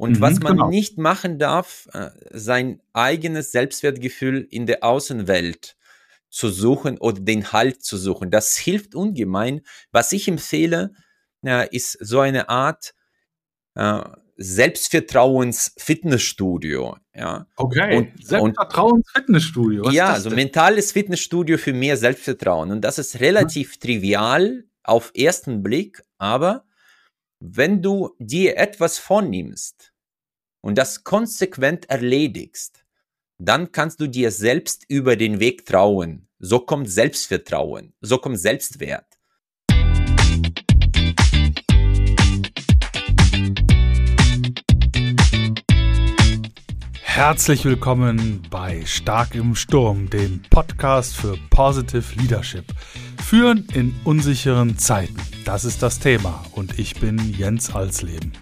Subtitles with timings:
[0.00, 0.70] Und mhm, was man genau.
[0.70, 5.76] nicht machen darf, äh, sein eigenes Selbstwertgefühl in der Außenwelt
[6.30, 8.30] zu suchen oder den Halt zu suchen.
[8.30, 9.60] Das hilft ungemein.
[9.92, 10.94] Was ich empfehle,
[11.70, 12.94] ist so eine Art
[13.74, 14.00] äh,
[14.38, 16.96] Selbstvertrauens-Fitnessstudio.
[17.14, 17.46] Ja.
[17.56, 19.90] Okay, und, Selbstvertrauens-Fitnessstudio.
[19.90, 22.70] Ja, also mentales Fitnessstudio für mehr Selbstvertrauen.
[22.70, 23.80] Und das ist relativ hm.
[23.80, 26.64] trivial auf ersten Blick, aber
[27.38, 29.89] wenn du dir etwas vornimmst
[30.60, 32.84] und das konsequent erledigst,
[33.38, 36.28] dann kannst du dir selbst über den Weg trauen.
[36.38, 39.06] So kommt Selbstvertrauen, so kommt Selbstwert.
[47.02, 52.64] Herzlich willkommen bei Stark im Sturm, dem Podcast für Positive Leadership.
[53.22, 55.16] Führen in unsicheren Zeiten.
[55.44, 58.32] Das ist das Thema und ich bin Jens Alsleben.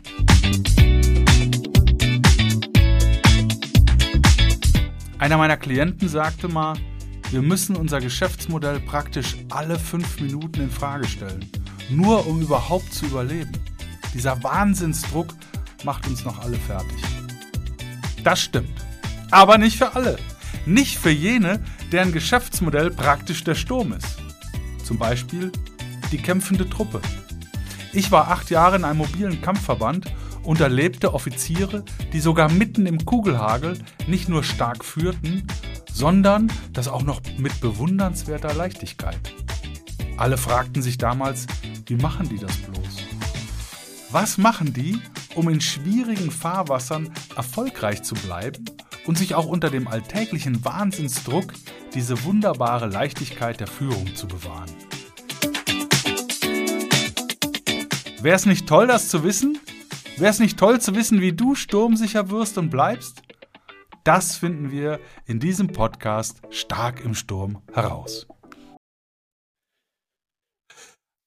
[5.19, 6.77] Einer meiner Klienten sagte mal,
[7.31, 11.45] wir müssen unser Geschäftsmodell praktisch alle fünf Minuten in Frage stellen,
[11.91, 13.53] nur um überhaupt zu überleben.
[14.15, 15.35] Dieser Wahnsinnsdruck
[15.85, 17.03] macht uns noch alle fertig.
[18.23, 18.71] Das stimmt.
[19.33, 20.19] Aber nicht für alle.
[20.67, 24.19] Nicht für jene, deren Geschäftsmodell praktisch der Sturm ist.
[24.85, 25.51] Zum Beispiel
[26.13, 27.01] die kämpfende Truppe.
[27.93, 30.07] Ich war acht Jahre in einem mobilen Kampfverband
[30.49, 35.47] und erlebte Offiziere, die sogar mitten im Kugelhagel nicht nur stark führten,
[35.93, 39.21] sondern das auch noch mit bewundernswerter Leichtigkeit.
[40.17, 41.47] Alle fragten sich damals,
[41.85, 42.97] wie machen die das bloß?
[44.11, 44.99] Was machen die,
[45.35, 48.65] um in schwierigen Fahrwassern erfolgreich zu bleiben
[49.07, 51.53] und sich auch unter dem alltäglichen Wahnsinnsdruck
[51.93, 54.73] diese wunderbare Leichtigkeit der Führung zu bewahren?
[58.23, 59.59] Wäre es nicht toll, das zu wissen?
[60.19, 63.23] Wäre es nicht toll zu wissen, wie du sturmsicher wirst und bleibst?
[64.03, 68.27] Das finden wir in diesem Podcast Stark im Sturm heraus.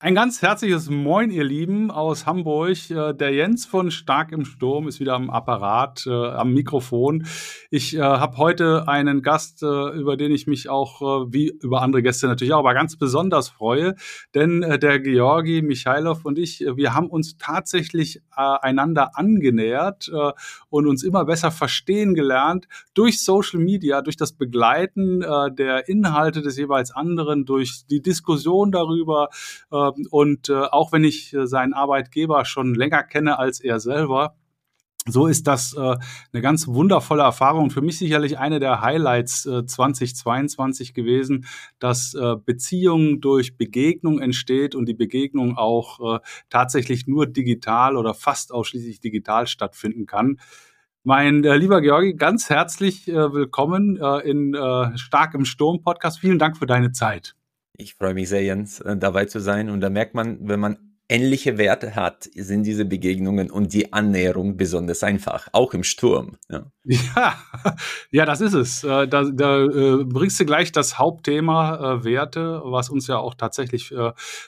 [0.03, 2.89] Ein ganz herzliches Moin, ihr Lieben aus Hamburg.
[2.89, 7.27] Äh, der Jens von Stark im Sturm ist wieder am Apparat, äh, am Mikrofon.
[7.69, 11.01] Ich äh, habe heute einen Gast, über den ich mich auch,
[11.31, 13.93] wie über andere Gäste natürlich auch, aber ganz besonders freue.
[14.33, 18.23] Denn der Georgi Michailov und ich, wir haben uns tatsächlich
[18.61, 20.11] einander angenähert
[20.69, 26.57] und uns immer besser verstehen gelernt durch Social Media, durch das Begleiten der Inhalte des
[26.57, 29.29] jeweils anderen, durch die Diskussion darüber,
[29.71, 34.35] ähm, und äh, auch wenn ich äh, seinen Arbeitgeber schon länger kenne als er selber,
[35.07, 37.71] so ist das äh, eine ganz wundervolle Erfahrung.
[37.71, 41.45] Für mich sicherlich eine der Highlights äh, 2022 gewesen,
[41.79, 46.19] dass äh, Beziehungen durch Begegnung entsteht und die Begegnung auch äh,
[46.49, 50.39] tatsächlich nur digital oder fast ausschließlich digital stattfinden kann.
[51.03, 56.19] Mein äh, lieber Georgi, ganz herzlich äh, willkommen äh, in äh, Stark im Sturm Podcast.
[56.19, 57.35] Vielen Dank für deine Zeit.
[57.75, 59.71] Ich freue mich sehr, Jens, äh, dabei zu sein.
[59.71, 64.55] Und da merkt man, wenn man ähnliche Werte hat, sind diese Begegnungen und die Annäherung
[64.55, 66.37] besonders einfach, auch im Sturm.
[66.49, 67.35] Ja, ja,
[68.11, 68.83] ja das ist es.
[68.85, 73.35] Äh, da, da äh, bringst du gleich das Hauptthema äh, Werte, was uns ja auch
[73.35, 73.93] tatsächlich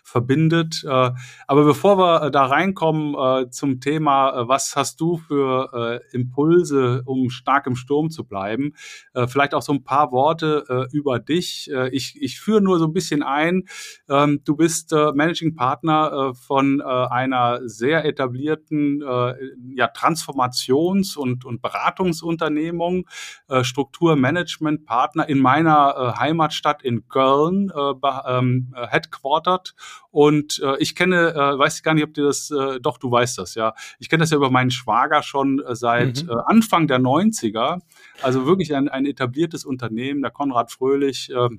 [0.03, 0.85] verbindet.
[0.85, 7.75] Aber bevor wir da reinkommen zum Thema, was hast du für Impulse, um stark im
[7.75, 8.73] Sturm zu bleiben,
[9.27, 11.69] vielleicht auch so ein paar Worte über dich.
[11.91, 13.63] Ich, ich führe nur so ein bisschen ein.
[14.09, 19.33] Ähm, du bist Managing Partner äh, von äh, einer sehr etablierten äh,
[19.75, 23.07] ja, Transformations- und, und Beratungsunternehmung,
[23.47, 27.93] äh, Strukturmanagementpartner in meiner äh, Heimatstadt in Köln äh,
[28.27, 29.73] ähm, äh, headquartered.
[30.11, 33.09] Und äh, ich kenne, äh, weiß ich gar nicht, ob dir das, äh, doch, du
[33.09, 33.73] weißt das, ja.
[33.97, 36.29] Ich kenne das ja über meinen Schwager schon äh, seit mhm.
[36.29, 37.79] äh, Anfang der 90er.
[38.21, 41.31] Also wirklich ein, ein etabliertes Unternehmen, der Konrad Fröhlich.
[41.31, 41.49] Äh,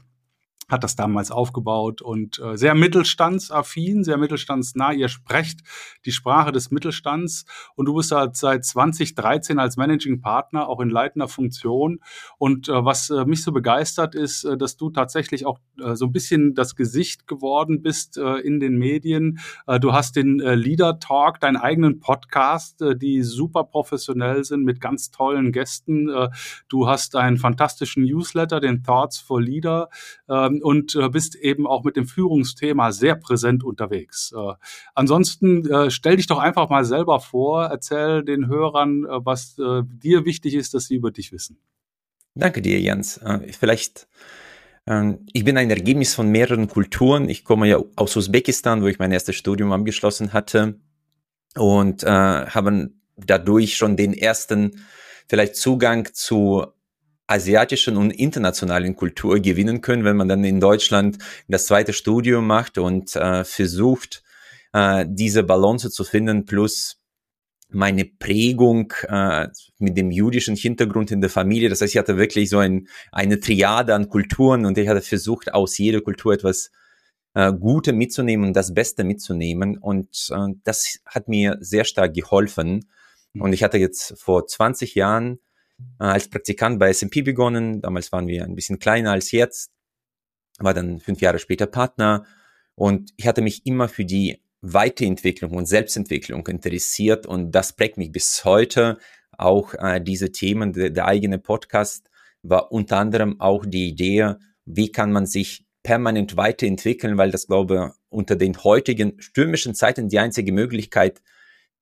[0.68, 4.92] hat das damals aufgebaut und äh, sehr mittelstandsaffin, sehr mittelstandsnah.
[4.92, 5.60] Ihr sprecht
[6.04, 7.44] die Sprache des Mittelstands
[7.74, 12.00] und du bist halt seit 2013 als Managing Partner auch in leitender Funktion.
[12.38, 16.06] Und äh, was äh, mich so begeistert ist, äh, dass du tatsächlich auch äh, so
[16.06, 19.38] ein bisschen das Gesicht geworden bist äh, in den Medien.
[19.66, 24.64] Äh, du hast den äh, Leader Talk, deinen eigenen Podcast, äh, die super professionell sind
[24.64, 26.08] mit ganz tollen Gästen.
[26.08, 26.30] Äh,
[26.68, 29.88] du hast einen fantastischen Newsletter, den Thoughts for Leader.
[30.28, 34.32] Äh, ähm, und äh, bist eben auch mit dem Führungsthema sehr präsent unterwegs.
[34.36, 34.54] Äh,
[34.94, 39.82] ansonsten äh, stell dich doch einfach mal selber vor, erzähl den Hörern, äh, was äh,
[39.84, 41.58] dir wichtig ist, dass sie über dich wissen.
[42.34, 43.18] Danke dir, Jens.
[43.18, 44.08] Äh, vielleicht
[44.86, 47.28] ähm, ich bin ein Ergebnis von mehreren Kulturen.
[47.28, 50.78] Ich komme ja aus Usbekistan, wo ich mein erstes Studium abgeschlossen hatte
[51.54, 54.84] und äh, habe dadurch schon den ersten
[55.26, 56.66] vielleicht Zugang zu
[57.26, 61.18] asiatischen und internationalen Kultur gewinnen können, wenn man dann in Deutschland
[61.48, 64.22] das zweite Studium macht und äh, versucht,
[64.72, 67.00] äh, diese Balance zu finden, plus
[67.70, 69.48] meine Prägung äh,
[69.78, 71.68] mit dem jüdischen Hintergrund in der Familie.
[71.68, 75.52] Das heißt, ich hatte wirklich so ein, eine Triade an Kulturen und ich hatte versucht,
[75.52, 76.70] aus jeder Kultur etwas
[77.34, 79.76] äh, Gute mitzunehmen und das Beste mitzunehmen.
[79.76, 82.88] Und äh, das hat mir sehr stark geholfen.
[83.36, 85.40] Und ich hatte jetzt vor 20 Jahren
[86.00, 87.80] äh, als Praktikant bei S&P begonnen.
[87.80, 89.70] Damals waren wir ein bisschen kleiner als jetzt.
[90.58, 92.24] War dann fünf Jahre später Partner.
[92.74, 98.12] Und ich hatte mich immer für die Weiterentwicklung und Selbstentwicklung interessiert und das prägt mich
[98.12, 98.98] bis heute.
[99.36, 102.08] Auch äh, diese Themen, der, der eigene Podcast
[102.42, 104.34] war unter anderem auch die Idee,
[104.64, 110.18] wie kann man sich permanent weiterentwickeln, weil das glaube unter den heutigen stürmischen Zeiten die
[110.18, 111.20] einzige Möglichkeit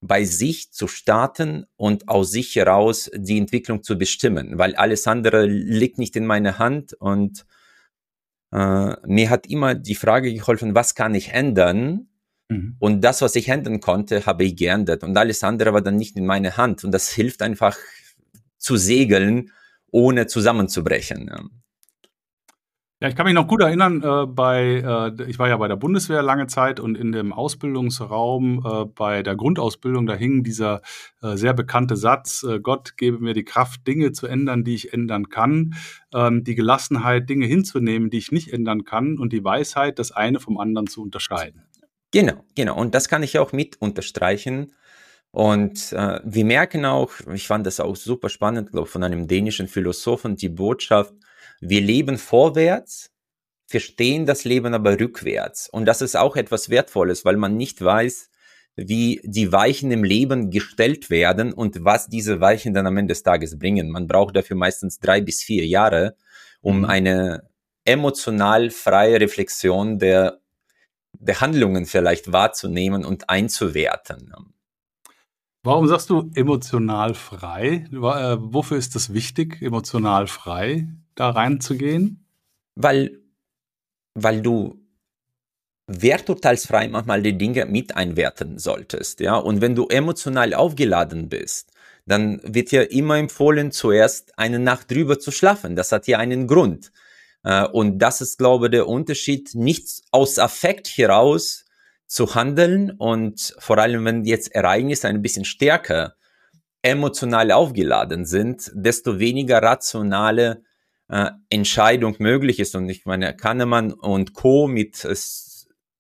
[0.03, 5.47] bei sich zu starten und aus sich heraus die Entwicklung zu bestimmen, weil alles andere
[5.47, 7.47] liegt nicht in meiner Hand und
[8.51, 12.09] äh, mir hat immer die Frage geholfen, was kann ich ändern?
[12.49, 12.77] Mhm.
[12.81, 16.17] Und das, was ich ändern konnte, habe ich geändert und alles andere war dann nicht
[16.17, 17.79] in meiner Hand und das hilft einfach
[18.59, 19.53] zu segeln,
[19.93, 21.31] ohne zusammenzubrechen.
[23.03, 23.09] Ja.
[23.09, 26.23] Ich kann mich noch gut erinnern, äh, bei, äh, ich war ja bei der Bundeswehr
[26.23, 30.83] lange Zeit und in dem Ausbildungsraum äh, bei der Grundausbildung, da hing dieser
[31.21, 34.93] äh, sehr bekannte Satz, äh, Gott gebe mir die Kraft, Dinge zu ändern, die ich
[34.93, 35.75] ändern kann,
[36.15, 40.39] ähm, die Gelassenheit, Dinge hinzunehmen, die ich nicht ändern kann und die Weisheit, das eine
[40.39, 41.65] vom anderen zu unterscheiden.
[42.13, 42.77] Genau, genau.
[42.77, 44.75] Und das kann ich auch mit unterstreichen.
[45.33, 49.67] Und äh, wir merken auch, ich fand das auch super spannend, glaube von einem dänischen
[49.67, 51.15] Philosophen, die Botschaft,
[51.63, 53.11] wir leben vorwärts,
[53.67, 55.69] verstehen das Leben aber rückwärts.
[55.69, 58.31] Und das ist auch etwas Wertvolles, weil man nicht weiß,
[58.75, 63.23] wie die Weichen im Leben gestellt werden und was diese Weichen dann am Ende des
[63.23, 63.91] Tages bringen.
[63.91, 66.17] Man braucht dafür meistens drei bis vier Jahre,
[66.63, 66.85] um mhm.
[66.87, 67.49] eine
[67.85, 70.41] emotional freie Reflexion der,
[71.13, 74.35] der Handlungen vielleicht wahrzunehmen und einzuwerten.
[75.63, 77.87] Warum sagst du emotional frei?
[77.93, 80.89] Äh, wofür ist das wichtig, emotional frei?
[81.15, 82.27] Da reinzugehen?
[82.75, 83.21] Weil,
[84.15, 84.83] weil du
[85.87, 89.37] werturteilsfrei manchmal die Dinge mit einwerten solltest, ja.
[89.37, 91.73] Und wenn du emotional aufgeladen bist,
[92.07, 95.77] dann wird dir immer empfohlen, zuerst eine Nacht drüber zu schlafen.
[95.77, 96.93] Das hat ja einen Grund.
[97.45, 101.65] Äh, und das ist, glaube ich, der Unterschied, nicht aus Affekt heraus
[102.07, 106.15] zu handeln und vor allem, wenn jetzt Ereignisse ein bisschen stärker
[106.83, 110.63] emotional aufgeladen sind, desto weniger rationale
[111.13, 112.75] äh, Entscheidung möglich ist.
[112.75, 114.67] Und ich meine, Kahnemann und Co.
[114.67, 115.15] mit äh,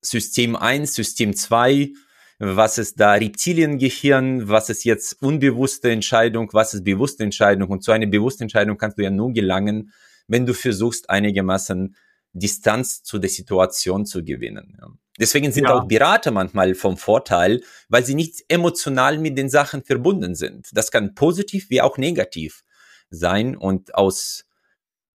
[0.00, 1.93] System 1, System 2,
[2.38, 7.69] was ist da Reptiliengehirn, was ist jetzt unbewusste Entscheidung, was ist bewusste Entscheidung.
[7.69, 9.93] Und zu einer bewussten Entscheidung kannst du ja nur gelangen,
[10.29, 11.94] wenn du versuchst, einigermaßen
[12.32, 14.79] Distanz zu der Situation zu gewinnen.
[14.81, 14.88] Ja.
[15.20, 15.75] Deswegen sind ja.
[15.75, 17.61] auch Berater manchmal vom Vorteil,
[17.91, 20.70] weil sie nicht emotional mit den Sachen verbunden sind.
[20.73, 22.64] Das kann positiv wie auch negativ
[23.11, 24.47] sein und aus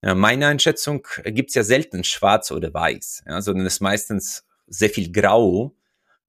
[0.01, 4.45] ja, meiner Einschätzung gibt es ja selten schwarz oder weiß, ja, sondern es ist meistens
[4.67, 5.75] sehr viel grau.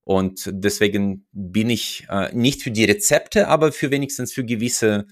[0.04, 5.06] Und deswegen bin ich äh, nicht für die Rezepte, aber für wenigstens für gewisse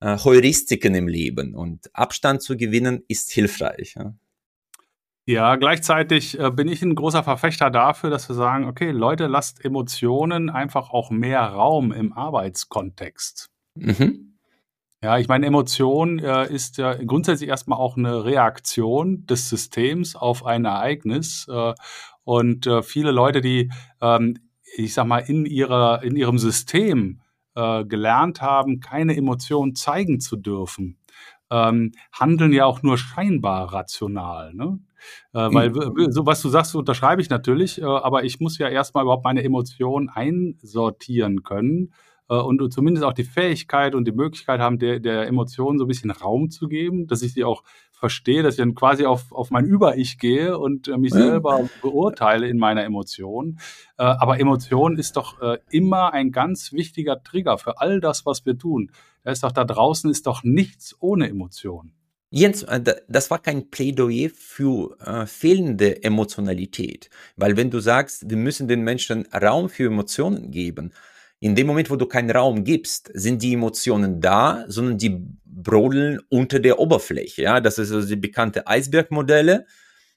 [0.00, 1.56] äh, Heuristiken im Leben.
[1.56, 3.94] Und Abstand zu gewinnen ist hilfreich.
[3.96, 4.14] Ja.
[5.26, 9.62] Ja, gleichzeitig äh, bin ich ein großer Verfechter dafür, dass wir sagen, okay, Leute, lasst
[9.62, 13.50] Emotionen einfach auch mehr Raum im Arbeitskontext.
[13.74, 14.27] Mhm.
[15.00, 20.44] Ja, ich meine, Emotion äh, ist ja grundsätzlich erstmal auch eine Reaktion des Systems auf
[20.44, 21.46] ein Ereignis.
[21.48, 21.74] Äh,
[22.24, 24.38] und äh, viele Leute, die, ähm,
[24.76, 27.20] ich sag mal, in, ihrer, in ihrem System
[27.54, 30.98] äh, gelernt haben, keine Emotion zeigen zu dürfen,
[31.48, 34.52] ähm, handeln ja auch nur scheinbar rational.
[34.52, 34.80] Ne?
[35.32, 36.10] Äh, weil, mhm.
[36.10, 39.44] so was du sagst, unterschreibe ich natürlich, äh, aber ich muss ja erstmal überhaupt meine
[39.44, 41.92] Emotionen einsortieren können
[42.34, 46.10] und zumindest auch die Fähigkeit und die Möglichkeit haben, der, der Emotionen so ein bisschen
[46.10, 47.62] Raum zu geben, dass ich sie auch
[47.98, 52.48] verstehe, dass ich dann quasi auf, auf mein Über-Ich gehe und äh, mich selber beurteile
[52.48, 53.58] in meiner Emotion.
[53.98, 58.46] Äh, aber Emotion ist doch äh, immer ein ganz wichtiger Trigger für all das, was
[58.46, 58.92] wir tun.
[59.24, 61.92] Da ist doch da draußen ist doch nichts ohne Emotion.
[62.30, 68.36] Jens, äh, das war kein Plädoyer für äh, fehlende Emotionalität, weil wenn du sagst, wir
[68.36, 70.92] müssen den Menschen Raum für Emotionen geben,
[71.40, 76.20] in dem Moment, wo du keinen Raum gibst, sind die Emotionen da, sondern die brodeln
[76.28, 77.42] unter der Oberfläche.
[77.42, 79.52] Ja, das ist also die bekannte Eisbergmodelle.
[79.54, 79.66] Genau.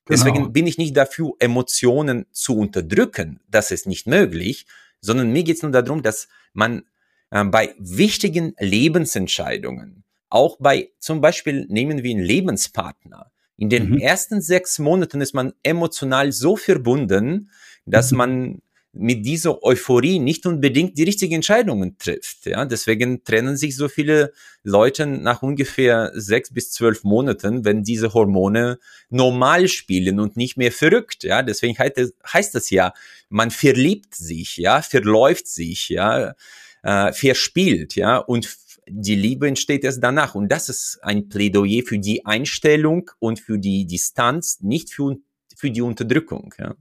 [0.10, 3.40] Deswegen bin ich nicht dafür, Emotionen zu unterdrücken.
[3.48, 4.66] Das ist nicht möglich,
[5.00, 6.84] sondern mir geht es nur darum, dass man
[7.30, 13.32] äh, bei wichtigen Lebensentscheidungen, auch bei zum Beispiel nehmen wir einen Lebenspartner.
[13.58, 13.98] In den mhm.
[14.00, 17.52] ersten sechs Monaten ist man emotional so verbunden,
[17.86, 18.18] dass mhm.
[18.18, 18.62] man
[18.94, 22.46] mit dieser Euphorie nicht unbedingt die richtigen Entscheidungen trifft.
[22.46, 24.34] Ja, deswegen trennen sich so viele
[24.64, 28.80] Leute nach ungefähr sechs bis zwölf Monaten, wenn diese Hormone
[29.10, 31.24] normal spielen und nicht mehr verrückt.
[31.24, 32.94] Ja, deswegen heißt es ja,
[33.30, 36.36] man verliebt sich, ja, verläuft sich, ja,
[36.84, 38.58] äh, verspielt, ja, und
[38.88, 40.36] die Liebe entsteht erst danach.
[40.36, 45.18] Und das ist ein Plädoyer für die Einstellung und für die Distanz, nicht für,
[45.56, 46.54] für die Unterdrückung.
[46.60, 46.76] Ja.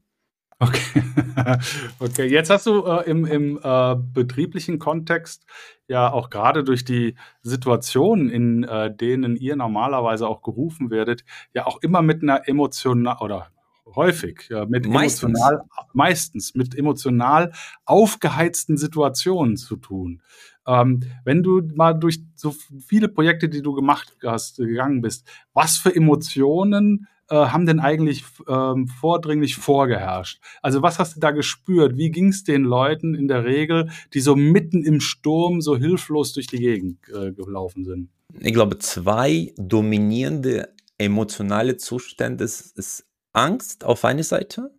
[0.60, 1.02] Okay.
[2.00, 5.46] okay, jetzt hast du äh, im, im äh, betrieblichen Kontext
[5.88, 11.24] ja auch gerade durch die Situationen, in äh, denen ihr normalerweise auch gerufen werdet,
[11.54, 13.48] ja auch immer mit einer emotional oder
[13.86, 15.22] häufig ja, mit meistens.
[15.24, 15.62] emotional
[15.94, 17.52] meistens mit emotional
[17.86, 20.22] aufgeheizten Situationen zu tun.
[20.66, 22.54] Ähm, wenn du mal durch so
[22.86, 28.24] viele Projekte, die du gemacht hast, gegangen bist, was für Emotionen äh, haben denn eigentlich
[28.48, 30.40] ähm, vordringlich vorgeherrscht?
[30.62, 31.96] Also was hast du da gespürt?
[31.96, 36.32] Wie ging es den Leuten in der Regel, die so mitten im Sturm so hilflos
[36.32, 38.10] durch die Gegend äh, gelaufen sind?
[38.38, 44.70] Ich glaube, zwei dominierende emotionale Zustände ist Angst auf einer Seite,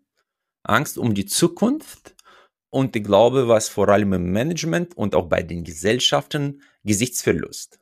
[0.63, 2.15] Angst um die Zukunft
[2.69, 7.80] und ich glaube, was vor allem im Management und auch bei den Gesellschaften Gesichtsverlust.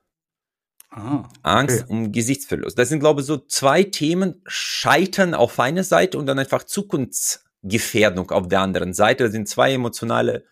[0.89, 1.29] Ah, okay.
[1.43, 2.77] Angst um Gesichtsverlust.
[2.77, 4.41] Das sind, glaube ich, so zwei Themen.
[4.45, 9.25] Scheitern auf einer Seite und dann einfach Zukunftsgefährdung auf der anderen Seite.
[9.25, 10.45] Das sind zwei emotionale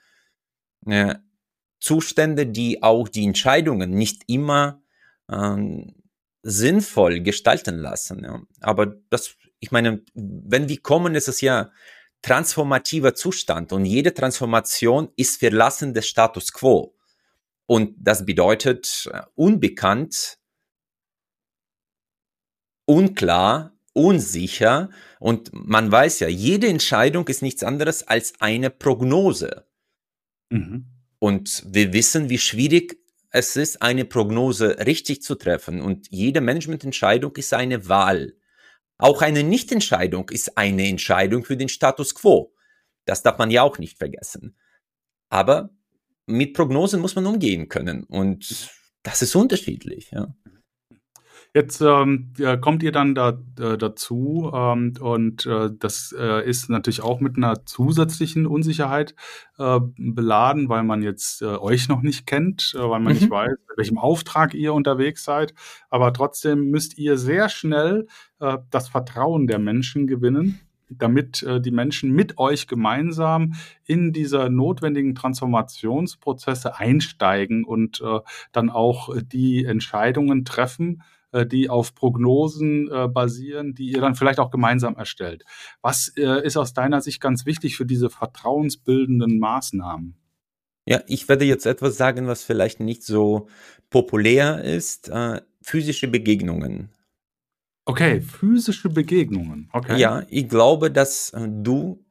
[0.85, 1.15] äh,
[1.79, 4.81] Zustände, die auch die Entscheidungen nicht immer
[5.31, 5.95] ähm,
[6.43, 8.23] sinnvoll gestalten lassen.
[8.23, 8.41] Ja.
[8.61, 11.71] Aber das, ich meine, wenn wir kommen, ist es ja
[12.21, 16.96] transformativer Zustand und jede Transformation ist Verlassen des Status quo.
[17.67, 20.39] Und das bedeutet äh, unbekannt,
[22.85, 24.89] unklar, unsicher.
[25.19, 29.67] Und man weiß ja, jede Entscheidung ist nichts anderes als eine Prognose.
[30.49, 30.85] Mhm.
[31.19, 32.99] Und wir wissen, wie schwierig
[33.31, 35.81] es ist, eine Prognose richtig zu treffen.
[35.81, 38.35] Und jede Managemententscheidung ist eine Wahl.
[38.97, 42.53] Auch eine Nichtentscheidung ist eine Entscheidung für den Status quo.
[43.05, 44.57] Das darf man ja auch nicht vergessen.
[45.29, 45.76] Aber
[46.27, 48.69] mit Prognosen muss man umgehen können und
[49.03, 50.11] das ist unterschiedlich.
[50.11, 50.27] Ja.
[51.53, 53.29] Jetzt ähm, kommt ihr dann da,
[53.59, 59.15] äh, dazu ähm, und äh, das äh, ist natürlich auch mit einer zusätzlichen Unsicherheit
[59.57, 63.19] äh, beladen, weil man jetzt äh, euch noch nicht kennt, äh, weil man mhm.
[63.19, 65.55] nicht weiß, in welchem Auftrag ihr unterwegs seid.
[65.89, 68.07] Aber trotzdem müsst ihr sehr schnell
[68.69, 73.53] das Vertrauen der Menschen gewinnen damit äh, die Menschen mit euch gemeinsam
[73.85, 78.19] in diese notwendigen Transformationsprozesse einsteigen und äh,
[78.51, 84.39] dann auch die Entscheidungen treffen, äh, die auf Prognosen äh, basieren, die ihr dann vielleicht
[84.39, 85.43] auch gemeinsam erstellt.
[85.81, 90.15] Was äh, ist aus deiner Sicht ganz wichtig für diese vertrauensbildenden Maßnahmen?
[90.85, 93.47] Ja, ich werde jetzt etwas sagen, was vielleicht nicht so
[93.89, 95.09] populär ist.
[95.09, 96.89] Äh, physische Begegnungen.
[97.87, 99.69] Okay, physische Begegnungen.
[99.71, 99.97] Okay.
[99.97, 102.05] Ja, ich glaube, dass äh, du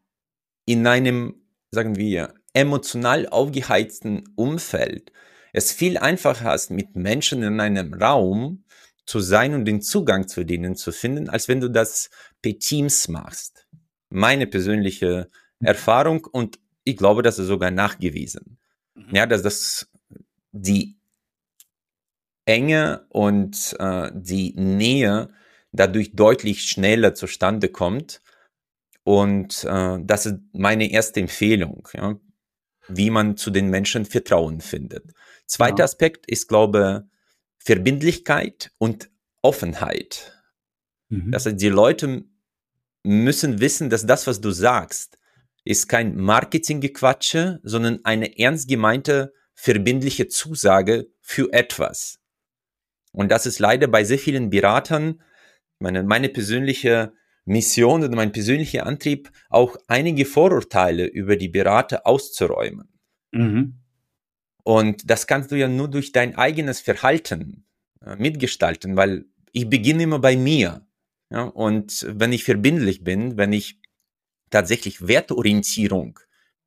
[0.65, 1.35] in einem,
[1.71, 5.13] sagen wir, emotional aufgeheizten Umfeld
[5.53, 8.65] es viel einfacher hast, mit Menschen in einem Raum
[9.05, 12.09] zu sein und den Zugang zu denen zu finden, als wenn du das
[12.41, 13.69] per Teams machst.
[14.09, 15.29] Meine persönliche
[15.61, 15.67] mhm.
[15.67, 18.57] Erfahrung und ich glaube, das ist sogar nachgewiesen.
[18.95, 19.15] Mhm.
[19.15, 19.91] Ja, dass das
[20.53, 20.97] die
[22.47, 25.29] Enge und äh, die Nähe
[25.77, 28.23] dadurch deutlich schneller zustande kommt.
[29.05, 32.19] Und äh, das ist meine erste Empfehlung, ja,
[32.89, 35.13] wie man zu den Menschen Vertrauen findet.
[35.47, 35.85] Zweiter ja.
[35.85, 37.09] Aspekt ist, glaube
[37.59, 39.11] Verbindlichkeit und
[39.43, 40.33] Offenheit.
[41.09, 41.31] Mhm.
[41.31, 42.25] Das heißt, die Leute
[43.05, 45.19] müssen wissen, dass das, was du sagst,
[45.65, 52.21] ist kein Marketinggequatsche, sondern eine ernst gemeinte, verbindliche Zusage für etwas.
[53.13, 55.23] Und das ist leider bei sehr vielen Beratern
[55.79, 57.13] meine, meine persönliche
[57.45, 62.89] Mission oder mein persönlicher Antrieb, auch einige Vorurteile über die Berater auszuräumen.
[63.33, 63.79] Mhm.
[64.65, 67.67] Und das kannst du ja nur durch dein eigenes Verhalten
[68.05, 70.87] äh, mitgestalten, weil ich beginne immer bei mir.
[71.31, 71.45] Ja?
[71.45, 73.79] Und wenn ich verbindlich bin, wenn ich
[74.51, 76.19] tatsächlich Wertorientierung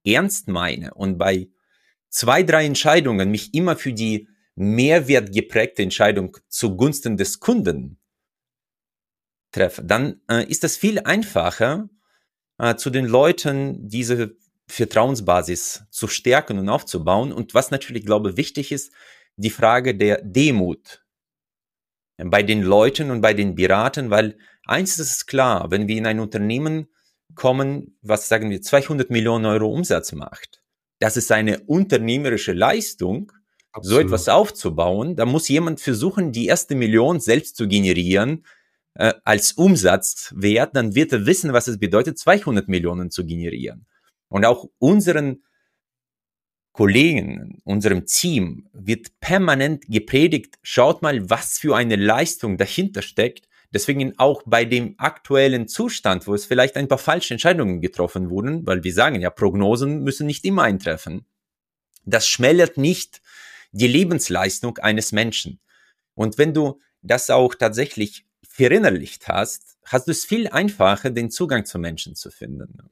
[0.05, 1.49] ernst meine und bei
[2.07, 7.98] zwei, drei Entscheidungen mich immer für die mehrwertgeprägte Entscheidung zugunsten des Kunden
[9.51, 11.89] treffe, dann äh, ist es viel einfacher,
[12.57, 14.35] äh, zu den Leuten diese
[14.67, 17.31] Vertrauensbasis zu stärken und aufzubauen.
[17.31, 18.93] Und was natürlich, glaube ich, wichtig ist,
[19.35, 21.03] die Frage der Demut
[22.17, 26.19] bei den Leuten und bei den Beratern, weil eins ist klar, wenn wir in ein
[26.19, 26.89] Unternehmen
[27.33, 30.61] kommen, was sagen wir, 200 Millionen Euro Umsatz macht,
[30.99, 33.31] das ist eine unternehmerische Leistung,
[33.71, 34.01] Absolut.
[34.01, 35.15] so etwas aufzubauen.
[35.15, 38.43] Da muss jemand versuchen, die erste Million selbst zu generieren
[38.99, 43.85] äh, als Umsatzwert, dann wird er wissen, was es bedeutet, 200 Millionen zu generieren.
[44.27, 45.41] Und auch unseren
[46.73, 53.47] Kollegen, unserem Team wird permanent gepredigt, schaut mal, was für eine Leistung dahinter steckt.
[53.73, 58.67] Deswegen auch bei dem aktuellen Zustand, wo es vielleicht ein paar falsche Entscheidungen getroffen wurden,
[58.67, 61.25] weil wir sagen ja, Prognosen müssen nicht immer eintreffen.
[62.03, 63.21] Das schmälert nicht
[63.71, 65.61] die Lebensleistung eines Menschen.
[66.15, 71.65] Und wenn du das auch tatsächlich verinnerlicht hast, hast du es viel einfacher, den Zugang
[71.65, 72.89] zu Menschen zu finden.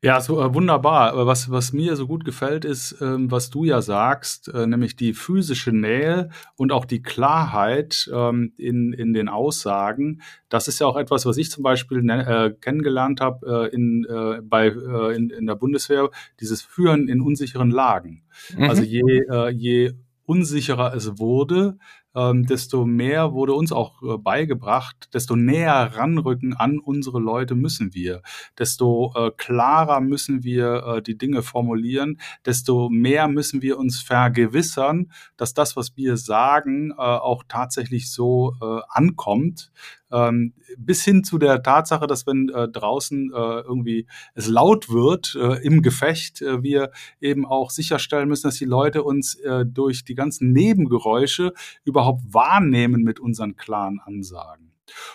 [0.00, 1.26] Ja, so äh, wunderbar.
[1.26, 5.12] Was, was mir so gut gefällt, ist, ähm, was du ja sagst, äh, nämlich die
[5.12, 10.22] physische Nähe und auch die Klarheit ähm, in, in den Aussagen.
[10.48, 14.40] Das ist ja auch etwas, was ich zum Beispiel äh, kennengelernt habe äh, in, äh,
[14.40, 18.22] bei, äh, in, in der Bundeswehr, dieses Führen in unsicheren Lagen.
[18.56, 18.70] Mhm.
[18.70, 19.94] Also je, je
[20.26, 21.78] unsicherer es wurde,
[22.14, 27.94] ähm, desto mehr wurde uns auch äh, beigebracht, desto näher ranrücken an unsere Leute müssen
[27.94, 28.22] wir,
[28.58, 35.12] desto äh, klarer müssen wir äh, die Dinge formulieren, desto mehr müssen wir uns vergewissern,
[35.36, 39.70] dass das, was wir sagen, äh, auch tatsächlich so äh, ankommt
[40.10, 45.36] ähm, bis hin zu der Tatsache, dass wenn äh, draußen äh, irgendwie es laut wird
[45.40, 50.04] äh, im Gefecht, äh, wir eben auch sicherstellen müssen, dass die Leute uns äh, durch
[50.04, 51.52] die ganzen Nebengeräusche
[51.84, 54.67] überhaupt wahrnehmen mit unseren klaren Ansagen.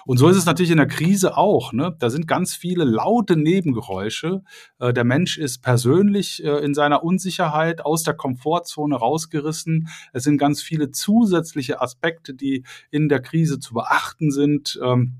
[0.05, 1.73] Und so ist es natürlich in der Krise auch.
[1.73, 1.95] Ne?
[1.99, 4.43] Da sind ganz viele laute Nebengeräusche.
[4.79, 9.87] Äh, der Mensch ist persönlich äh, in seiner Unsicherheit aus der Komfortzone rausgerissen.
[10.13, 14.79] Es sind ganz viele zusätzliche Aspekte, die in der Krise zu beachten sind.
[14.83, 15.19] Ähm,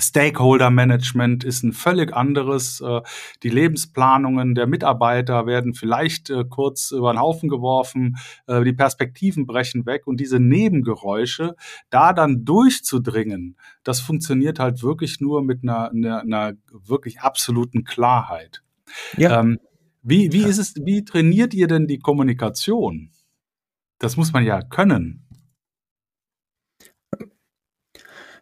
[0.00, 2.80] Stakeholder Management ist ein völlig anderes.
[2.80, 3.00] Äh,
[3.42, 8.16] die Lebensplanungen der Mitarbeiter werden vielleicht äh, kurz über den Haufen geworfen.
[8.46, 11.56] Äh, die Perspektiven brechen weg und diese Nebengeräusche,
[11.90, 18.62] da dann durchzudringen, das funktioniert halt wirklich nur mit einer, einer, einer wirklich absoluten Klarheit.
[19.16, 19.40] Ja.
[19.40, 19.58] Ähm,
[20.02, 23.10] wie, wie ist es, wie trainiert ihr denn die Kommunikation?
[23.98, 25.26] Das muss man ja können.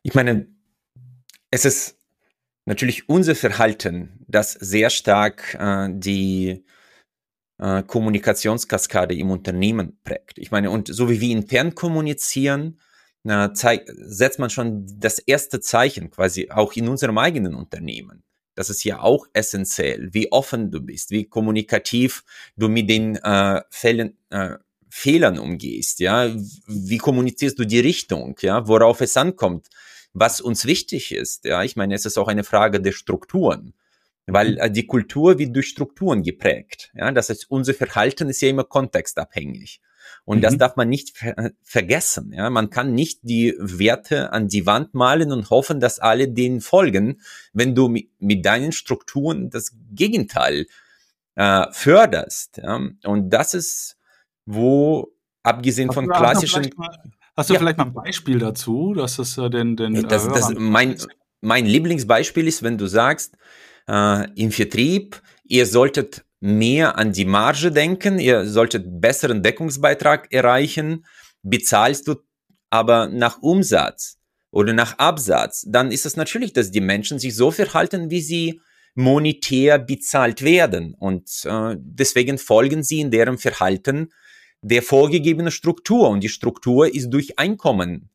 [0.03, 0.56] Ich meine,
[1.57, 1.99] es ist
[2.67, 6.65] natürlich unser Verhalten, das sehr stark äh, die
[7.59, 10.37] äh, Kommunikationskaskade im Unternehmen prägt.
[10.37, 12.79] Ich meine, und so wie wir intern kommunizieren,
[13.25, 18.23] äh, setzt man schon das erste Zeichen quasi auch in unserem eigenen Unternehmen.
[18.55, 22.23] Das ist ja auch essentiell, wie offen du bist, wie kommunikativ
[22.57, 24.57] du mit den äh, Fällen, äh,
[24.91, 26.31] Fehlern umgehst, ja,
[26.67, 29.69] wie kommunizierst du die Richtung, ja, worauf es ankommt
[30.19, 31.45] was uns wichtig ist.
[31.45, 33.75] Ja, ich meine, es ist auch eine Frage der Strukturen,
[34.27, 34.59] weil mhm.
[34.59, 36.91] äh, die Kultur wird durch Strukturen geprägt.
[36.95, 39.81] Ja, das heißt, unser Verhalten ist ja immer kontextabhängig.
[40.25, 40.43] Und mhm.
[40.43, 42.33] das darf man nicht ver äh, vergessen.
[42.33, 46.63] Ja, man kann nicht die Werte an die Wand malen und hoffen, dass alle denen
[46.63, 47.21] folgen,
[47.53, 50.67] wenn du mit, mit deinen Strukturen das Gegenteil
[51.35, 52.57] äh, förderst.
[52.57, 52.81] Ja?
[53.05, 53.99] Und das ist,
[54.47, 56.71] wo abgesehen von klassischen
[57.37, 57.61] Hast du ja.
[57.61, 60.97] vielleicht mal ein Beispiel dazu, dass das äh, den, den äh, das, das, mein,
[61.41, 63.37] mein Lieblingsbeispiel ist, wenn du sagst,
[63.89, 71.05] äh, im Vertrieb, ihr solltet mehr an die Marge denken, ihr solltet besseren Deckungsbeitrag erreichen,
[71.43, 72.17] bezahlst du
[72.71, 74.19] aber nach Umsatz
[74.51, 78.61] oder nach Absatz, dann ist es natürlich, dass die Menschen sich so verhalten, wie sie
[78.95, 80.95] monetär bezahlt werden.
[80.95, 84.09] Und äh, deswegen folgen sie in deren Verhalten
[84.69, 88.11] der vorgegebenen Struktur und die Struktur ist durch Einkommen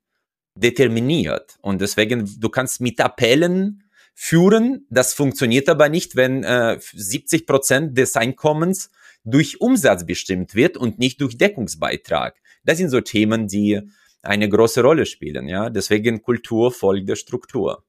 [0.56, 3.84] determiniert und deswegen du kannst mit Appellen
[4.14, 8.90] führen, das funktioniert aber nicht, wenn äh, 70 Prozent des Einkommens
[9.24, 12.36] durch Umsatz bestimmt wird und nicht durch Deckungsbeitrag.
[12.66, 13.80] Das sind so Themen, die
[14.22, 15.48] eine große Rolle spielen.
[15.48, 17.84] Ja, deswegen Kultur folgt der Struktur.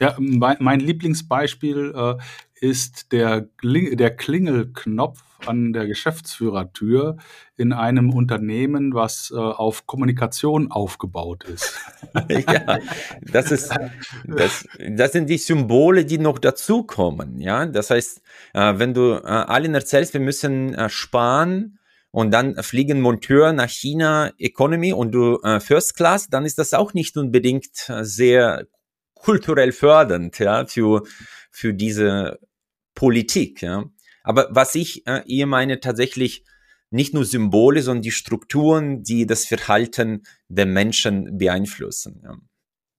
[0.00, 2.14] Ja, mein, mein Lieblingsbeispiel äh,
[2.60, 7.16] ist der, der Klingelknopf an der Geschäftsführertür
[7.56, 11.74] in einem Unternehmen, was äh, auf Kommunikation aufgebaut ist.
[12.28, 12.78] ja,
[13.22, 13.72] das ist,
[14.26, 17.40] das, das sind die Symbole, die noch dazukommen.
[17.40, 18.20] Ja, das heißt,
[18.52, 21.78] äh, wenn du äh, allen erzählst, wir müssen äh, sparen,
[22.12, 26.74] und dann fliegen Monteur nach China Economy und du äh, First Class, dann ist das
[26.74, 28.66] auch nicht unbedingt äh, sehr
[29.14, 31.04] kulturell fördernd, ja, für,
[31.50, 32.40] für diese
[32.94, 33.62] Politik.
[33.62, 33.84] Ja.
[34.22, 36.44] Aber was ich äh, eher meine, tatsächlich
[36.90, 42.20] nicht nur Symbole, sondern die Strukturen, die das Verhalten der Menschen beeinflussen.
[42.22, 42.36] Ja.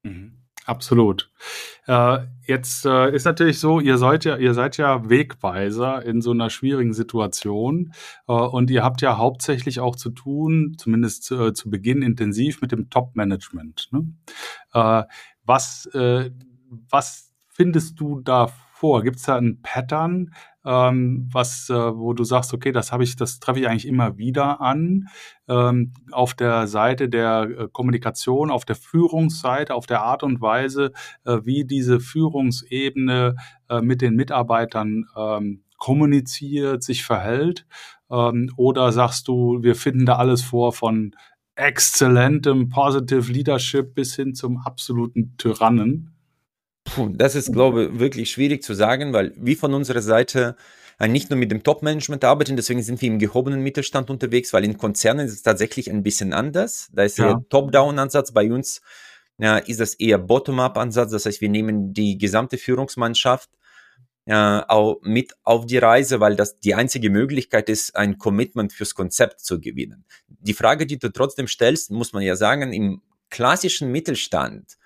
[0.04, 0.38] Mhm.
[0.66, 1.32] Absolut.
[1.88, 6.32] Äh, jetzt äh, ist natürlich so, ihr seid ja, ihr seid ja Wegweiser in so
[6.32, 7.94] einer schwierigen Situation
[8.28, 12.72] äh, und ihr habt ja hauptsächlich auch zu tun, zumindest äh, zu Beginn intensiv mit
[12.72, 13.90] dem Top-Management.
[13.92, 14.14] Ne?
[14.74, 15.04] Äh,
[15.44, 16.30] was, äh,
[16.90, 18.52] was findest du da
[18.82, 19.04] vor?
[19.04, 20.34] Gibt es da ein Pattern,
[20.66, 24.18] ähm, was, äh, wo du sagst, okay, das habe ich, das treffe ich eigentlich immer
[24.18, 25.08] wieder an,
[25.48, 30.94] ähm, auf der Seite der äh, Kommunikation, auf der Führungsseite, auf der Art und Weise,
[31.26, 33.36] äh, wie diese Führungsebene
[33.70, 37.68] äh, mit den Mitarbeitern ähm, kommuniziert, sich verhält?
[38.10, 41.16] Ähm, oder sagst du, wir finden da alles vor von
[41.54, 46.16] exzellentem Positive Leadership bis hin zum absoluten Tyrannen?
[46.96, 50.56] Puh, das ist, glaube ich, wirklich schwierig zu sagen, weil wir von unserer Seite
[51.00, 54.66] äh, nicht nur mit dem Top-Management arbeiten, deswegen sind wir im gehobenen Mittelstand unterwegs, weil
[54.66, 56.90] in Konzernen ist es tatsächlich ein bisschen anders.
[56.94, 57.30] Da ist ja.
[57.30, 58.34] eher Top-Down-Ansatz.
[58.34, 58.82] Bei uns
[59.38, 61.12] ja, ist das eher Bottom-up-Ansatz.
[61.12, 63.50] Das heißt, wir nehmen die gesamte Führungsmannschaft
[64.26, 68.94] äh, auch mit auf die Reise, weil das die einzige Möglichkeit ist, ein Commitment fürs
[68.94, 70.06] Konzept zu gewinnen.
[70.28, 74.78] Die Frage, die du trotzdem stellst, muss man ja sagen, im klassischen Mittelstand,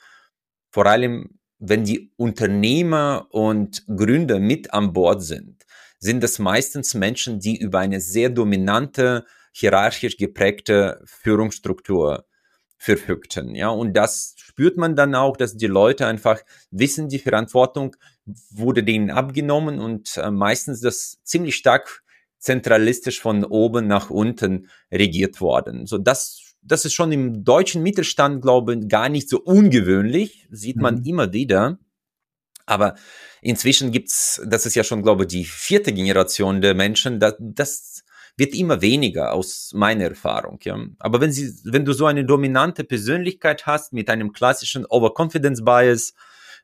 [0.69, 5.65] vor allem wenn die Unternehmer und Gründer mit an Bord sind,
[5.99, 12.25] sind das meistens Menschen, die über eine sehr dominante, hierarchisch geprägte Führungsstruktur
[12.77, 13.55] verfügten.
[13.55, 16.41] Ja, und das spürt man dann auch, dass die Leute einfach
[16.71, 17.95] wissen, die Verantwortung
[18.51, 22.03] wurde denen abgenommen und äh, meistens das ziemlich stark
[22.37, 25.87] zentralistisch von oben nach unten regiert worden.
[25.87, 30.77] So das das ist schon im deutschen Mittelstand, glaube ich, gar nicht so ungewöhnlich, sieht
[30.77, 31.05] man mhm.
[31.05, 31.77] immer wieder.
[32.65, 32.95] Aber
[33.41, 38.03] inzwischen gibt's, das ist ja schon, glaube ich, die vierte Generation der Menschen, das, das
[38.37, 40.59] wird immer weniger aus meiner Erfahrung.
[40.63, 40.77] Ja.
[40.99, 46.13] Aber wenn, sie, wenn du so eine dominante Persönlichkeit hast mit einem klassischen Overconfidence Bias,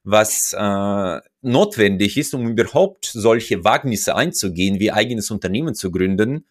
[0.03, 6.45] was äh, notwendig ist, um überhaupt solche Wagnisse einzugehen, wie eigenes Unternehmen zu gründen,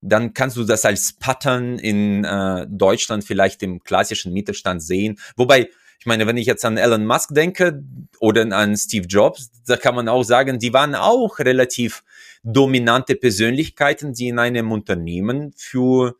[0.00, 5.18] dann kannst du das als Pattern in äh, Deutschland vielleicht im klassischen Mittelstand sehen.
[5.36, 7.82] Wobei, ich meine, wenn ich jetzt an Elon Musk denke
[8.20, 12.04] oder an Steve Jobs, da kann man auch sagen, die waren auch relativ
[12.44, 16.16] dominante Persönlichkeiten, die in einem Unternehmen für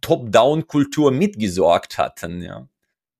[0.00, 2.42] Top-Down-Kultur mitgesorgt hatten.
[2.42, 2.68] Ja,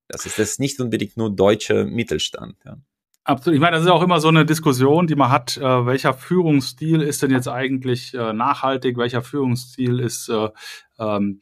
[0.08, 2.56] das ist das nicht unbedingt nur deutscher Mittelstand.
[2.64, 2.78] Ja.
[3.24, 3.54] Absolut.
[3.54, 5.56] Ich meine, das ist auch immer so eine Diskussion, die man hat.
[5.56, 8.96] Äh, welcher Führungsstil ist denn jetzt eigentlich äh, nachhaltig?
[8.96, 10.48] Welcher Führungsstil ist äh,
[11.02, 11.40] ähm,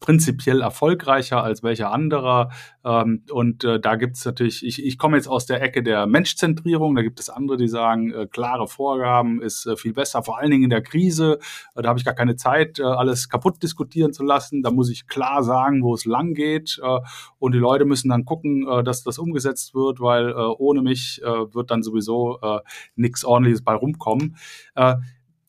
[0.00, 2.50] prinzipiell erfolgreicher als welcher anderer.
[2.84, 6.06] Ähm, und äh, da gibt es natürlich, ich, ich komme jetzt aus der Ecke der
[6.06, 10.38] Menschzentrierung, da gibt es andere, die sagen, äh, klare Vorgaben ist äh, viel besser, vor
[10.38, 11.38] allen Dingen in der Krise.
[11.74, 14.62] Äh, da habe ich gar keine Zeit, äh, alles kaputt diskutieren zu lassen.
[14.62, 16.80] Da muss ich klar sagen, wo es lang geht.
[16.82, 17.00] Äh,
[17.38, 21.82] und die Leute müssen dann gucken, dass das umgesetzt wird, weil ohne mich wird dann
[21.82, 22.38] sowieso
[22.94, 24.36] nichts ordentliches bei rumkommen.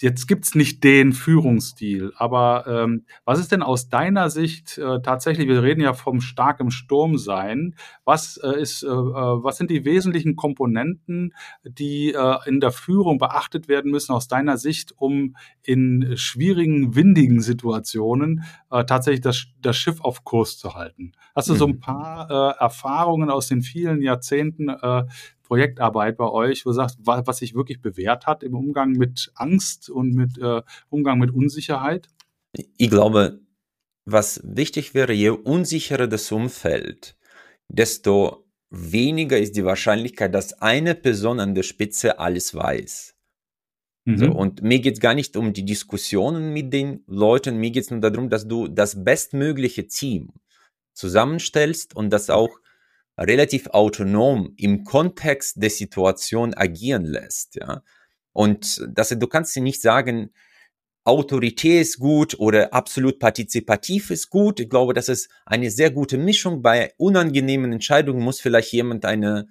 [0.03, 5.47] Jetzt gibt's nicht den Führungsstil, aber ähm, was ist denn aus deiner Sicht äh, tatsächlich,
[5.47, 9.85] wir reden ja vom starkem Sturm sein, was äh, ist, äh, äh, was sind die
[9.85, 16.17] wesentlichen Komponenten, die äh, in der Führung beachtet werden müssen aus deiner Sicht, um in
[16.17, 21.13] schwierigen, windigen Situationen äh, tatsächlich das, das Schiff auf Kurs zu halten?
[21.33, 21.79] Hast du so ein mhm.
[21.79, 25.05] paar äh, Erfahrungen aus den vielen Jahrzehnten äh,
[25.53, 29.87] Projektarbeit bei euch, wo du sagst, was, sich wirklich bewährt hat im Umgang mit Angst
[29.87, 32.07] und mit äh, Umgang mit Unsicherheit?
[32.77, 33.39] Ich glaube,
[34.03, 37.15] was wichtig wäre, je unsicherer das Umfeld,
[37.67, 43.15] desto weniger ist die Wahrscheinlichkeit, dass eine Person an der Spitze alles weiß.
[44.05, 44.17] Mhm.
[44.17, 47.83] So, und mir geht es gar nicht um die Diskussionen mit den Leuten, mir geht
[47.83, 50.31] es nur darum, dass du das bestmögliche Team
[50.93, 52.57] zusammenstellst und das auch
[53.17, 57.83] relativ autonom im Kontext der Situation agieren lässt, ja.
[58.33, 60.31] Und das, du kannst dir nicht sagen,
[61.05, 64.59] Autorität ist gut oder absolut partizipativ ist gut.
[64.59, 66.61] Ich glaube, das ist eine sehr gute Mischung.
[66.61, 69.47] Bei unangenehmen Entscheidungen muss vielleicht jemand eine,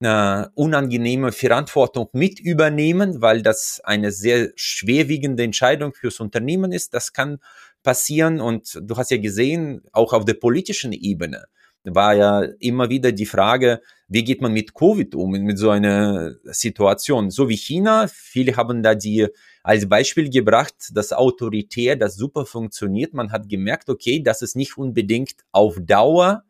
[0.00, 6.94] eine unangenehme Verantwortung mit übernehmen, weil das eine sehr schwerwiegende Entscheidung fürs Unternehmen ist.
[6.94, 7.38] Das kann
[7.82, 11.46] passieren und du hast ja gesehen, auch auf der politischen Ebene
[11.84, 16.34] war ja immer wieder die Frage, wie geht man mit Covid um, mit so einer
[16.44, 17.30] Situation?
[17.30, 19.26] So wie China, viele haben da die
[19.62, 23.14] als Beispiel gebracht, das autoritär, das super funktioniert.
[23.14, 26.44] Man hat gemerkt, okay, das ist nicht unbedingt auf Dauer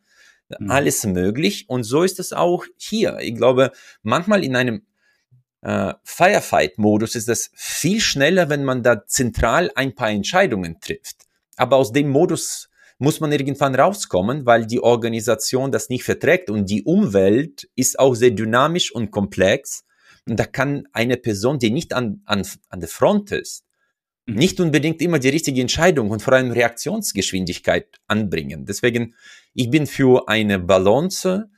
[0.58, 0.70] mhm.
[0.70, 1.68] alles möglich.
[1.68, 3.18] Und so ist es auch hier.
[3.20, 4.82] Ich glaube, manchmal in einem
[5.62, 11.26] äh, Firefight-Modus ist das viel schneller, wenn man da zentral ein paar Entscheidungen trifft.
[11.56, 12.68] Aber aus dem Modus
[13.02, 18.14] muss man irgendwann rauskommen, weil die Organisation das nicht verträgt und die Umwelt ist auch
[18.14, 19.84] sehr dynamisch und komplex.
[20.24, 23.64] Und da kann eine Person, die nicht an, an, an der Front ist,
[24.26, 24.36] mhm.
[24.36, 28.66] nicht unbedingt immer die richtige Entscheidung und vor allem Reaktionsgeschwindigkeit anbringen.
[28.66, 29.16] Deswegen,
[29.52, 31.50] ich bin für eine Balance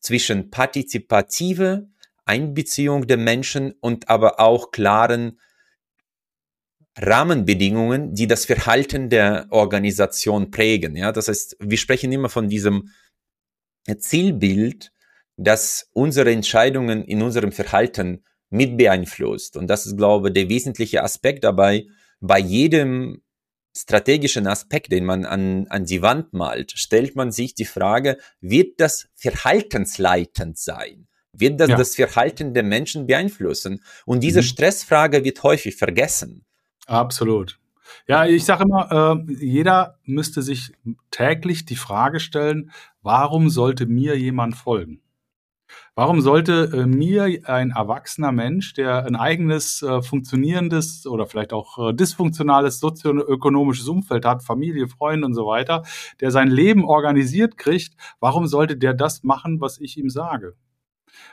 [0.00, 1.90] zwischen partizipative
[2.24, 5.38] Einbeziehung der Menschen und aber auch klaren
[7.00, 10.96] Rahmenbedingungen, die das Verhalten der Organisation prägen.
[10.96, 12.90] Ja, das heißt, wir sprechen immer von diesem
[13.98, 14.92] Zielbild,
[15.36, 19.56] das unsere Entscheidungen in unserem Verhalten mit beeinflusst.
[19.56, 21.86] Und das ist, glaube ich, der wesentliche Aspekt dabei.
[22.20, 23.22] Bei jedem
[23.76, 28.80] strategischen Aspekt, den man an, an die Wand malt, stellt man sich die Frage, wird
[28.80, 31.06] das verhaltensleitend sein?
[31.32, 31.76] Wird das ja.
[31.76, 33.84] das Verhalten der Menschen beeinflussen?
[34.06, 34.46] Und diese mhm.
[34.46, 36.44] Stressfrage wird häufig vergessen.
[36.88, 37.58] Absolut.
[38.06, 40.72] Ja, ich sage immer, äh, jeder müsste sich
[41.10, 42.70] täglich die Frage stellen,
[43.02, 45.02] warum sollte mir jemand folgen?
[45.94, 51.90] Warum sollte äh, mir ein erwachsener Mensch, der ein eigenes äh, funktionierendes oder vielleicht auch
[51.90, 55.82] äh, dysfunktionales sozioökonomisches Umfeld hat, Familie, Freunde und so weiter,
[56.20, 60.54] der sein Leben organisiert kriegt, warum sollte der das machen, was ich ihm sage?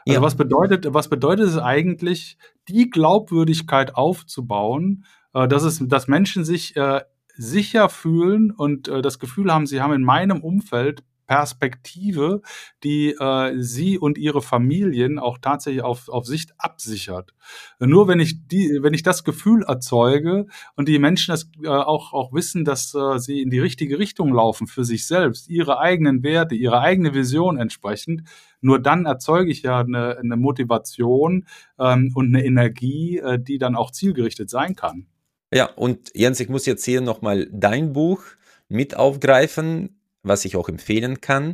[0.08, 0.22] Also ja.
[0.22, 2.38] was bedeutet, was bedeutet es eigentlich,
[2.68, 7.02] die Glaubwürdigkeit aufzubauen, äh, dass es, dass Menschen sich äh,
[7.38, 12.42] sicher fühlen und äh, das Gefühl haben, sie haben in meinem Umfeld Perspektive,
[12.84, 17.34] die äh, sie und ihre Familien auch tatsächlich auf, auf Sicht absichert.
[17.80, 20.46] Nur wenn ich die, wenn ich das Gefühl erzeuge
[20.76, 24.34] und die Menschen das äh, auch, auch wissen, dass äh, sie in die richtige Richtung
[24.34, 28.24] laufen für sich selbst, ihre eigenen Werte, ihre eigene Vision entsprechend,
[28.62, 31.46] nur dann erzeuge ich ja eine, eine Motivation
[31.80, 35.08] ähm, und eine Energie, äh, die dann auch zielgerichtet sein kann.
[35.56, 38.22] Ja, und Jens, ich muss jetzt hier nochmal dein Buch
[38.68, 41.54] mit aufgreifen, was ich auch empfehlen kann.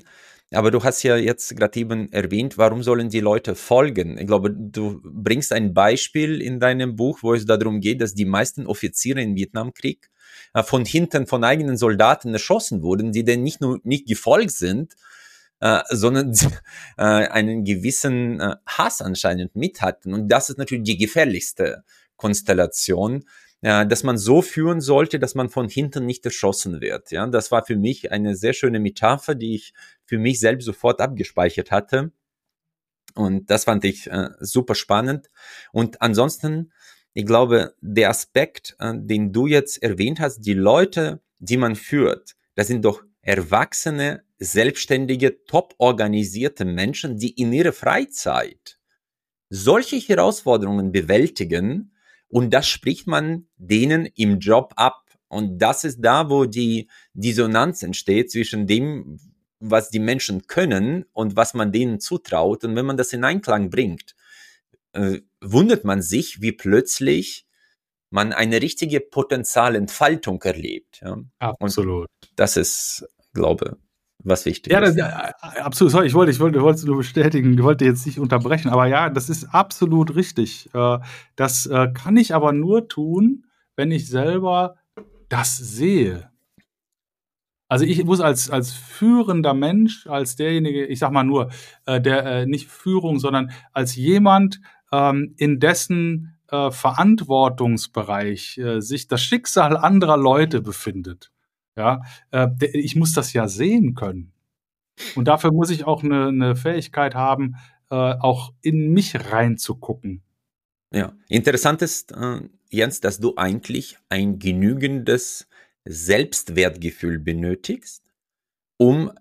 [0.49, 4.17] Aber du hast ja jetzt gerade eben erwähnt, warum sollen die Leute folgen?
[4.17, 8.25] Ich glaube, du bringst ein Beispiel in deinem Buch, wo es darum geht, dass die
[8.25, 10.09] meisten Offiziere im Vietnamkrieg
[10.55, 14.95] äh, von hinten von eigenen Soldaten erschossen wurden, die denn nicht nur nicht gefolgt sind,
[15.59, 16.33] äh, sondern
[16.97, 20.15] äh, einen gewissen Hass anscheinend mit hatten.
[20.15, 21.83] Und das ist natürlich die gefährlichste
[22.15, 23.25] Konstellation,
[23.61, 27.11] ja, dass man so führen sollte, dass man von hinten nicht erschossen wird.
[27.11, 29.73] Ja, das war für mich eine sehr schöne Metapher, die ich
[30.05, 32.11] für mich selbst sofort abgespeichert hatte.
[33.13, 35.29] Und das fand ich äh, super spannend.
[35.71, 36.71] Und ansonsten,
[37.13, 42.35] ich glaube, der Aspekt, äh, den du jetzt erwähnt hast, die Leute, die man führt,
[42.55, 48.79] das sind doch erwachsene, selbstständige, top organisierte Menschen, die in ihrer Freizeit
[49.49, 51.90] solche Herausforderungen bewältigen,
[52.31, 55.03] und das spricht man denen im Job ab.
[55.27, 59.19] Und das ist da, wo die Dissonanz entsteht zwischen dem,
[59.59, 62.63] was die Menschen können und was man denen zutraut.
[62.63, 64.15] Und wenn man das in Einklang bringt,
[64.93, 67.45] äh, wundert man sich, wie plötzlich
[68.09, 71.01] man eine richtige Potenzialentfaltung erlebt.
[71.01, 71.17] Ja?
[71.39, 72.07] Absolut.
[72.23, 73.90] Und das ist, glaube ich,
[74.23, 74.97] was wichtig ja, ist.
[74.97, 75.91] Ja, äh, absolut.
[75.91, 79.09] Sorry, ich wollte, ich wollte, wollte nur bestätigen, ich wollte jetzt nicht unterbrechen, aber ja,
[79.09, 80.69] das ist absolut richtig.
[80.73, 80.99] Äh,
[81.35, 84.77] das äh, kann ich aber nur tun, wenn ich selber
[85.29, 86.29] das sehe.
[87.67, 91.51] Also ich muss als, als führender Mensch, als derjenige, ich sag mal nur,
[91.87, 94.59] der nicht Führung, sondern als jemand,
[94.91, 101.31] ähm, in dessen Verantwortungsbereich sich das Schicksal anderer Leute befindet
[101.75, 104.33] ja, äh, ich muss das ja sehen können.
[105.15, 107.55] Und dafür muss ich auch eine, eine Fähigkeit haben,
[107.89, 110.21] äh, auch in mich reinzugucken.
[110.93, 115.47] Ja, interessant ist, äh, Jens, dass du eigentlich ein genügendes
[115.85, 118.03] Selbstwertgefühl benötigst,
[118.77, 119.11] um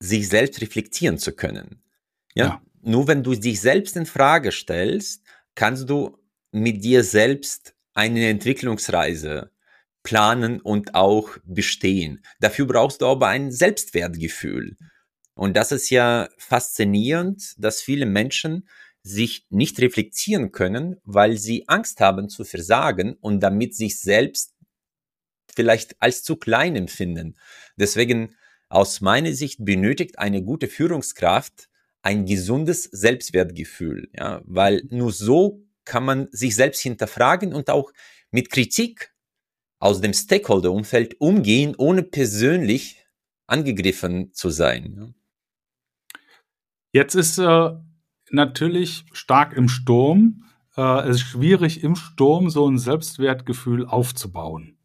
[0.00, 1.82] sich selbst reflektieren zu können.
[2.34, 2.44] Ja?
[2.44, 2.62] ja.
[2.82, 5.22] Nur wenn du dich selbst in Frage stellst,
[5.54, 6.18] kannst du
[6.52, 9.50] mit dir selbst eine Entwicklungsreise
[10.02, 12.22] planen und auch bestehen.
[12.40, 14.76] Dafür brauchst du aber ein Selbstwertgefühl.
[15.34, 18.68] Und das ist ja faszinierend, dass viele Menschen
[19.02, 24.54] sich nicht reflektieren können, weil sie Angst haben zu versagen und damit sich selbst
[25.54, 27.36] vielleicht als zu klein empfinden.
[27.76, 28.36] Deswegen
[28.68, 31.68] aus meiner Sicht benötigt eine gute Führungskraft
[32.02, 37.92] ein gesundes Selbstwertgefühl, ja, weil nur so kann man sich selbst hinterfragen und auch
[38.30, 39.12] mit Kritik
[39.80, 43.04] aus dem Stakeholder-Umfeld umgehen, ohne persönlich
[43.48, 45.14] angegriffen zu sein.
[46.92, 47.70] Jetzt ist äh,
[48.30, 50.44] natürlich stark im Sturm
[50.76, 54.76] äh, es ist schwierig, im Sturm so ein Selbstwertgefühl aufzubauen.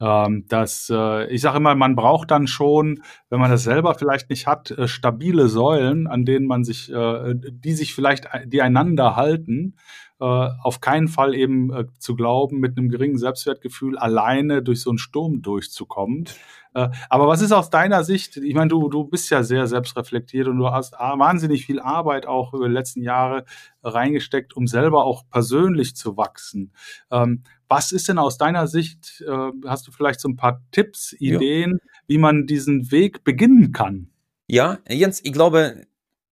[0.00, 4.30] Ähm, das, äh, ich sage immer, man braucht dann schon, wenn man das selber vielleicht
[4.30, 9.16] nicht hat, äh, stabile Säulen, an denen man sich, äh, die sich vielleicht, die einander
[9.16, 9.76] halten.
[10.18, 14.88] Äh, auf keinen Fall eben äh, zu glauben, mit einem geringen Selbstwertgefühl alleine durch so
[14.88, 16.24] einen Sturm durchzukommen.
[16.72, 20.48] Äh, aber was ist aus deiner Sicht, ich meine, du, du bist ja sehr selbstreflektiert
[20.48, 23.44] und du hast wahnsinnig viel Arbeit auch über die letzten Jahre
[23.82, 26.72] reingesteckt, um selber auch persönlich zu wachsen.
[27.10, 29.24] Ähm, was ist denn aus deiner Sicht,
[29.66, 31.90] hast du vielleicht so ein paar Tipps, Ideen, ja.
[32.06, 34.08] wie man diesen Weg beginnen kann?
[34.46, 35.84] Ja, Jens, ich glaube,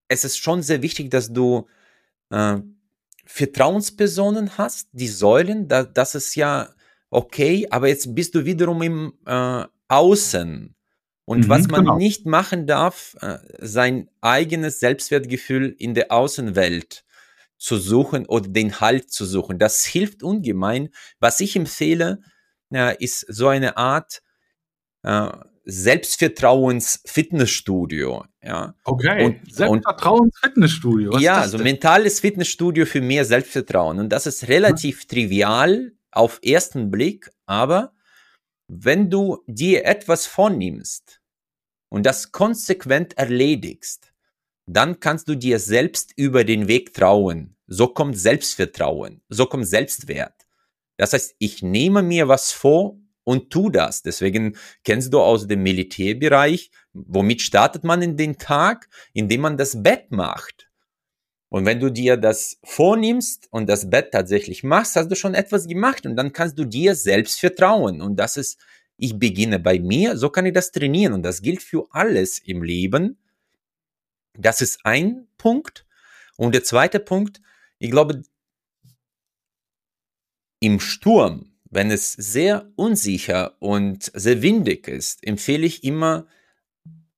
[0.09, 1.65] es ist schon sehr wichtig, dass du
[2.29, 2.59] äh,
[3.25, 6.69] Vertrauenspersonen hast, die Säulen, da, das ist ja
[7.09, 10.75] okay, aber jetzt bist du wiederum im äh, Außen.
[11.25, 11.97] Und mhm, was man genau.
[11.97, 17.05] nicht machen darf, äh, sein eigenes Selbstwertgefühl in der Außenwelt
[17.57, 19.57] zu suchen oder den Halt zu suchen.
[19.57, 20.89] Das hilft ungemein.
[21.19, 22.19] Was ich empfehle,
[22.73, 24.21] äh, ist so eine Art
[25.03, 25.29] äh,
[25.65, 28.25] Selbstvertrauens-Fitnessstudio.
[28.41, 28.75] Ja.
[28.83, 31.17] Okay, Selbstvertrauens-Fitnessstudio.
[31.19, 33.97] Ja, also mentales Fitnessstudio für mehr Selbstvertrauen.
[33.99, 35.07] Und das ist relativ hm.
[35.07, 37.93] trivial auf ersten Blick, aber
[38.67, 41.21] wenn du dir etwas vornimmst
[41.89, 44.13] und das konsequent erledigst,
[44.65, 47.55] dann kannst du dir selbst über den Weg trauen.
[47.67, 50.33] So kommt Selbstvertrauen, so kommt Selbstwert.
[50.97, 54.01] Das heißt, ich nehme mir was vor und tu das.
[54.01, 58.89] Deswegen kennst du aus dem Militärbereich, womit startet man in den Tag?
[59.13, 60.69] Indem man das Bett macht.
[61.49, 65.67] Und wenn du dir das vornimmst und das Bett tatsächlich machst, hast du schon etwas
[65.67, 68.01] gemacht und dann kannst du dir selbst vertrauen.
[68.01, 68.59] Und das ist,
[68.97, 71.13] ich beginne bei mir, so kann ich das trainieren.
[71.13, 73.19] Und das gilt für alles im Leben.
[74.35, 75.85] Das ist ein Punkt.
[76.37, 77.39] Und der zweite Punkt,
[77.77, 78.23] ich glaube,
[80.59, 86.27] im Sturm, wenn es sehr unsicher und sehr windig ist, empfehle ich immer,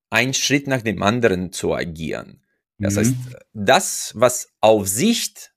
[0.10, 2.42] einen Schritt nach dem anderen zu agieren.
[2.78, 3.00] Das mhm.
[3.00, 3.16] heißt,
[3.54, 5.54] das, was auf Sicht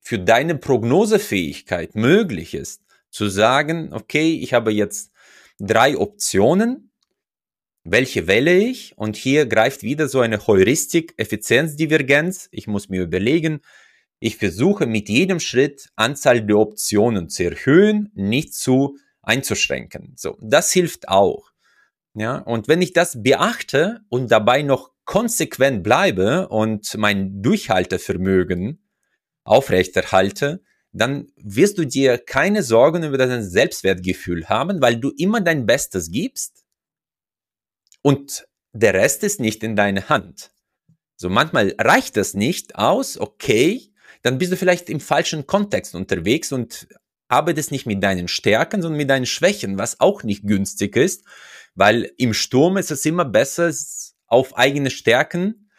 [0.00, 5.12] für deine Prognosefähigkeit möglich ist, zu sagen, okay, ich habe jetzt
[5.58, 6.90] drei Optionen,
[7.84, 8.98] welche wähle ich?
[8.98, 12.48] Und hier greift wieder so eine Heuristik, Effizienzdivergenz.
[12.50, 13.60] Ich muss mir überlegen,
[14.18, 20.14] ich versuche mit jedem Schritt Anzahl der Optionen zu erhöhen, nicht zu einzuschränken.
[20.16, 21.50] So, das hilft auch.
[22.14, 28.82] Ja, und wenn ich das beachte und dabei noch konsequent bleibe und mein Durchhaltevermögen
[29.44, 35.66] aufrechterhalte, dann wirst du dir keine Sorgen über dein Selbstwertgefühl haben, weil du immer dein
[35.66, 36.64] Bestes gibst
[38.00, 40.52] und der Rest ist nicht in deiner Hand.
[41.16, 46.52] So manchmal reicht das nicht aus, okay, dann bist du vielleicht im falschen Kontext unterwegs
[46.52, 46.88] und
[47.28, 51.24] arbeitest nicht mit deinen Stärken, sondern mit deinen Schwächen, was auch nicht günstig ist,
[51.74, 53.72] weil im Sturm ist es immer besser,
[54.28, 55.70] auf eigene Stärken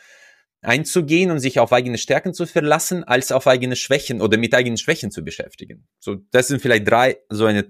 [0.61, 4.77] einzugehen und sich auf eigene Stärken zu verlassen, als auf eigene Schwächen oder mit eigenen
[4.77, 5.87] Schwächen zu beschäftigen.
[5.99, 7.65] So, das sind vielleicht drei, so eine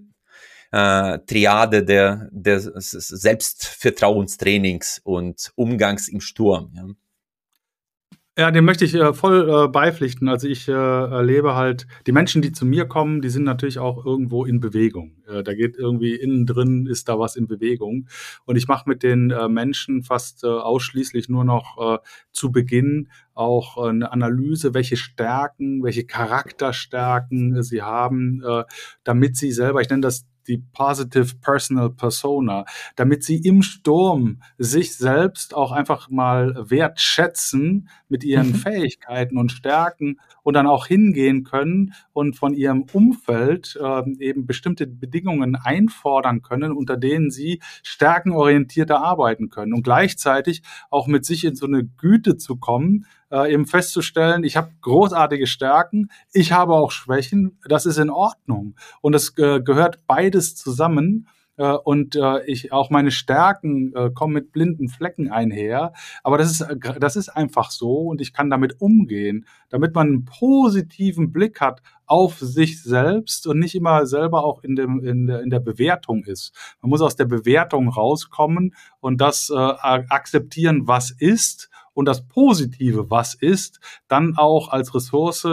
[0.72, 6.72] äh, Triade der, der Selbstvertrauenstrainings und Umgangs im Sturm.
[6.76, 6.88] Ja.
[8.40, 10.28] Ja, dem möchte ich äh, voll äh, beipflichten.
[10.30, 14.06] Also ich äh, erlebe halt, die Menschen, die zu mir kommen, die sind natürlich auch
[14.06, 15.16] irgendwo in Bewegung.
[15.28, 18.08] Äh, da geht irgendwie innen drin, ist da was in Bewegung.
[18.46, 22.00] Und ich mache mit den äh, Menschen fast äh, ausschließlich nur noch
[22.32, 28.42] zu Beginn auch eine Analyse, welche Stärken, welche Charakterstärken sie haben,
[29.04, 34.96] damit sie selber, ich nenne das die Positive Personal Persona, damit sie im Sturm sich
[34.96, 38.56] selbst auch einfach mal wertschätzen mit ihren mhm.
[38.56, 44.88] Fähigkeiten und Stärken und dann auch hingehen können und von ihrem Umfeld äh, eben bestimmte
[44.88, 51.56] Bedingungen einfordern können, unter denen sie stärkenorientierter arbeiten können und gleichzeitig auch mit sich in
[51.56, 56.92] so eine Güte zu kommen, äh, eben festzustellen, ich habe großartige Stärken, ich habe auch
[56.92, 58.76] Schwächen, das ist in Ordnung.
[59.02, 61.28] Und es äh, gehört beides zusammen.
[61.58, 65.94] Äh, und äh, ich auch meine Stärken äh, kommen mit blinden Flecken einher.
[66.24, 70.08] Aber das ist, äh, das ist einfach so und ich kann damit umgehen, damit man
[70.08, 75.28] einen positiven Blick hat auf sich selbst und nicht immer selber auch in, dem, in,
[75.28, 76.54] der, in der Bewertung ist.
[76.82, 83.10] Man muss aus der Bewertung rauskommen und das äh, akzeptieren, was ist und das Positive,
[83.10, 85.46] was ist, dann auch als Ressource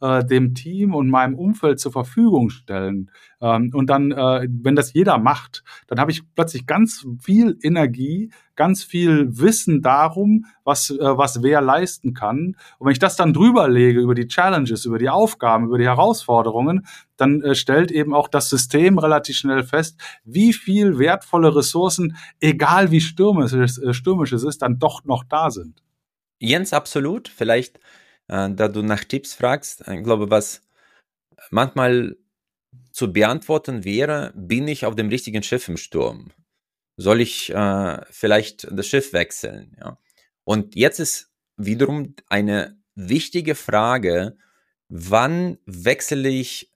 [0.00, 3.08] äh, dem Team und meinem Umfeld zur Verfügung stellen.
[3.40, 8.32] Ähm, und dann, äh, wenn das jeder macht, dann habe ich plötzlich ganz viel Energie,
[8.56, 12.56] ganz viel Wissen darum, was, äh, was wer leisten kann.
[12.78, 15.86] Und wenn ich das dann drüber lege über die Challenges, über die Aufgaben, über die
[15.86, 16.84] Herausforderungen,
[17.16, 22.90] dann äh, stellt eben auch das System relativ schnell fest, wie viel wertvolle Ressourcen, egal
[22.90, 25.80] wie stürmisch äh, stürmisch es ist, dann doch noch da sind.
[26.42, 27.28] Jens, absolut.
[27.28, 27.78] Vielleicht,
[28.26, 30.62] äh, da du nach Tipps fragst, ich glaube, was
[31.50, 32.16] manchmal
[32.90, 36.32] zu beantworten wäre, bin ich auf dem richtigen Schiff im Sturm?
[36.96, 39.76] Soll ich äh, vielleicht das Schiff wechseln?
[39.78, 39.98] Ja?
[40.42, 44.36] Und jetzt ist wiederum eine wichtige Frage,
[44.88, 46.72] wann wechsle ich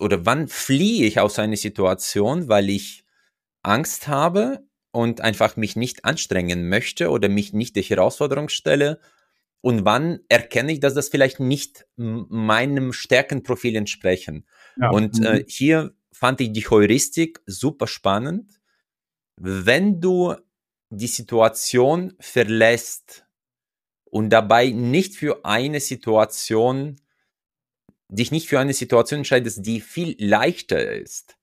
[0.00, 3.04] oder wann fliehe ich aus einer Situation, weil ich
[3.62, 9.00] Angst habe und einfach mich nicht anstrengen möchte oder mich nicht der Herausforderung stelle
[9.62, 14.44] und wann erkenne ich, dass das vielleicht nicht meinem Stärkenprofil entsprechen.
[14.76, 14.90] Ja.
[14.90, 15.44] Und äh, mhm.
[15.46, 18.60] hier fand ich die Heuristik super spannend.
[19.36, 20.34] Wenn du
[20.90, 23.24] die Situation verlässt
[24.04, 27.00] und dabei nicht für eine Situation,
[28.08, 31.36] dich nicht für eine Situation entscheidest, die viel leichter ist,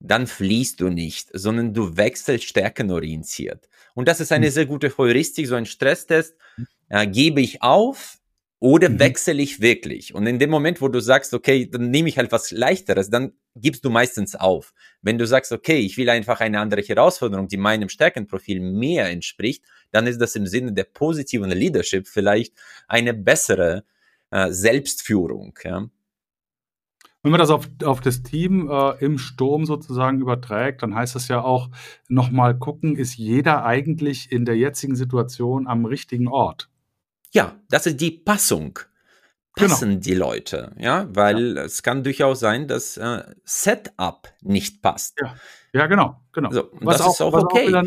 [0.00, 3.68] dann fließt du nicht, sondern du wechselst stärkenorientiert.
[3.94, 4.50] Und das ist eine mhm.
[4.50, 6.34] sehr gute Heuristik, so ein Stresstest.
[6.88, 8.18] Äh, gebe ich auf
[8.58, 8.98] oder mhm.
[8.98, 10.14] wechsle ich wirklich?
[10.14, 13.32] Und in dem Moment, wo du sagst, okay, dann nehme ich halt was leichteres, dann
[13.54, 14.72] gibst du meistens auf.
[15.02, 19.64] Wenn du sagst, okay, ich will einfach eine andere Herausforderung, die meinem Stärkenprofil mehr entspricht,
[19.92, 22.54] dann ist das im Sinne der positiven Leadership vielleicht
[22.88, 23.84] eine bessere
[24.30, 25.58] äh, Selbstführung.
[25.64, 25.88] Ja?
[27.22, 31.28] Wenn man das auf, auf das Team äh, im Sturm sozusagen überträgt, dann heißt das
[31.28, 31.68] ja auch
[32.08, 36.70] nochmal gucken, ist jeder eigentlich in der jetzigen Situation am richtigen Ort?
[37.32, 38.78] Ja, das ist die Passung.
[39.56, 39.68] Genau.
[39.68, 40.00] Passen genau.
[40.00, 41.64] die Leute, ja, weil ja.
[41.64, 45.18] es kann durchaus sein, dass äh, Setup nicht passt.
[45.20, 45.34] Ja,
[45.72, 46.52] ja genau, genau.
[46.52, 47.64] So, das auch, ist auch okay.
[47.64, 47.84] Auch wieder,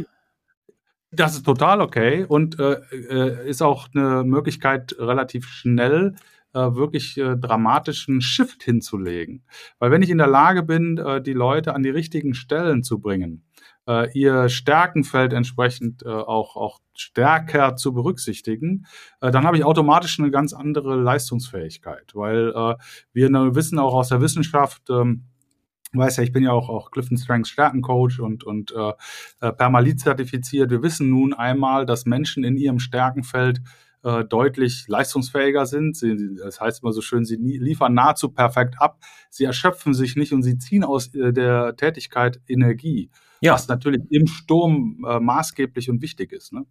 [1.12, 6.16] das ist total okay und äh, äh, ist auch eine Möglichkeit, relativ schnell
[6.54, 9.44] äh, wirklich äh, dramatischen Shift hinzulegen.
[9.80, 13.00] Weil wenn ich in der Lage bin, äh, die Leute an die richtigen Stellen zu
[13.00, 13.44] bringen,
[13.88, 18.86] äh, ihr Stärkenfeld entsprechend äh, auch, auch stärker zu berücksichtigen,
[19.22, 22.12] äh, dann habe ich automatisch eine ganz andere Leistungsfähigkeit.
[22.14, 22.78] Weil
[23.14, 25.26] wir wissen auch aus der Wissenschaft, ähm,
[25.94, 30.72] weiß ja, ich bin ja auch, auch Clifton Strengths Stärkencoach und, und äh Permalit zertifiziert.
[30.72, 33.62] Wir wissen nun einmal, dass Menschen in ihrem Stärkenfeld
[34.04, 35.96] äh, deutlich leistungsfähiger sind.
[35.98, 39.00] Sie, das heißt immer so schön, sie liefern nahezu perfekt ab.
[39.30, 43.10] Sie erschöpfen sich nicht und sie ziehen aus äh, der Tätigkeit Energie,
[43.42, 43.54] ja.
[43.54, 46.54] was natürlich im Sturm äh, maßgeblich und wichtig ist.
[46.54, 46.66] Ne?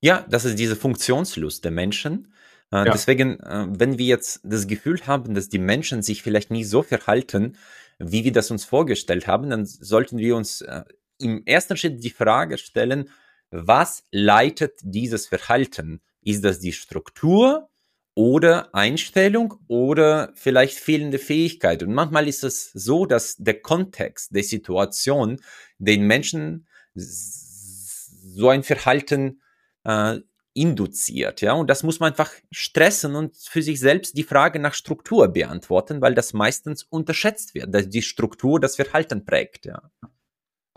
[0.00, 2.32] Ja, das ist diese Funktionslust der Menschen.
[2.72, 2.84] Äh, ja.
[2.92, 6.82] Deswegen, äh, wenn wir jetzt das Gefühl haben, dass die Menschen sich vielleicht nie so
[6.82, 7.56] verhalten,
[7.98, 10.84] wie wir das uns vorgestellt haben, dann sollten wir uns äh,
[11.18, 13.10] im ersten Schritt die Frage stellen,
[13.50, 16.00] was leitet dieses Verhalten?
[16.28, 17.70] Ist das die Struktur
[18.14, 21.82] oder Einstellung oder vielleicht fehlende Fähigkeit?
[21.82, 25.40] Und manchmal ist es so, dass der Kontext der Situation
[25.78, 29.40] den Menschen so ein Verhalten
[29.84, 30.18] äh,
[30.52, 34.74] induziert, ja, und das muss man einfach stressen und für sich selbst die Frage nach
[34.74, 39.90] Struktur beantworten, weil das meistens unterschätzt wird, dass die Struktur das Verhalten prägt, ja.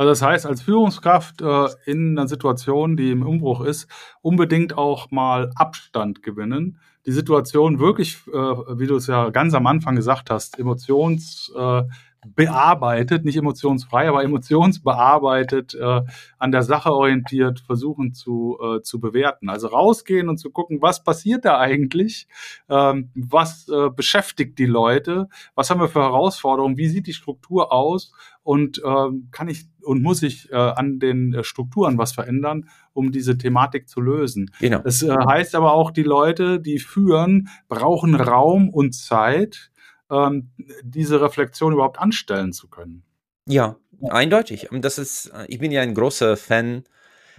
[0.02, 3.88] Also das heißt, als Führungskraft äh, in einer Situation, die im Umbruch ist,
[4.24, 6.80] unbedingt auch mal Abstand gewinnen.
[7.06, 11.84] Die Situation wirklich, äh, wie du es ja ganz am Anfang gesagt hast, emotions äh,
[12.28, 16.02] bearbeitet, nicht emotionsfrei, aber emotionsbearbeitet, äh,
[16.38, 19.50] an der Sache orientiert versuchen zu, äh, zu bewerten.
[19.50, 22.28] Also rausgehen und zu gucken, was passiert da eigentlich,
[22.70, 27.72] ähm, was äh, beschäftigt die Leute, was haben wir für Herausforderungen, wie sieht die Struktur
[27.72, 28.14] aus
[28.44, 33.12] und ähm, kann ich und muss ich äh, an den äh, Strukturen was verändern, um
[33.12, 34.52] diese Thematik zu lösen.
[34.60, 34.80] Genau.
[34.80, 39.72] Das äh, heißt aber auch, die Leute, die führen, brauchen Raum und Zeit,
[40.12, 40.52] ähm,
[40.84, 43.04] diese Reflexion überhaupt anstellen zu können.
[43.48, 43.78] Ja,
[44.10, 44.68] eindeutig.
[44.72, 46.84] Das ist, äh, ich bin ja ein großer Fan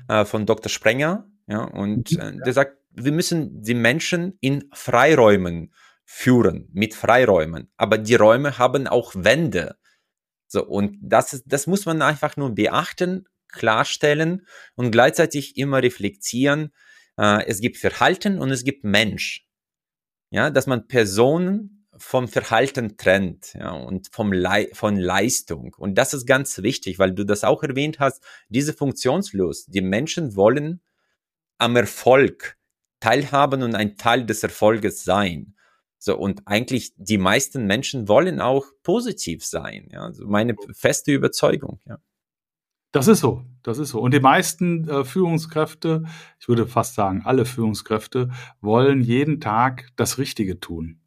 [0.09, 0.71] äh, von Dr.
[0.71, 5.73] Sprenger, ja, und äh, der sagt, wir müssen die Menschen in Freiräumen
[6.05, 7.71] führen, mit Freiräumen.
[7.77, 9.77] Aber die Räume haben auch Wände.
[10.47, 16.73] So, und das ist, das muss man einfach nur beachten, klarstellen und gleichzeitig immer reflektieren.
[17.19, 19.47] Äh, es gibt Verhalten und es gibt Mensch.
[20.31, 25.75] Ja, dass man Personen vom Verhalten trennt ja, und vom Le von Leistung.
[25.79, 29.73] Und das ist ganz wichtig, weil du das auch erwähnt hast, diese Funktionslust.
[29.73, 30.81] Die Menschen wollen
[31.59, 32.59] am Erfolg
[33.01, 35.55] teilhaben und ein Teil des Erfolges sein.
[35.99, 39.89] So, und eigentlich die meisten Menschen wollen auch positiv sein.
[39.93, 41.99] Ja, also meine feste Überzeugung, ja.
[42.91, 44.01] Das ist so, das ist so.
[44.01, 46.05] Und die meisten äh, Führungskräfte,
[46.39, 48.31] ich würde fast sagen, alle Führungskräfte
[48.61, 51.02] wollen jeden Tag das Richtige tun.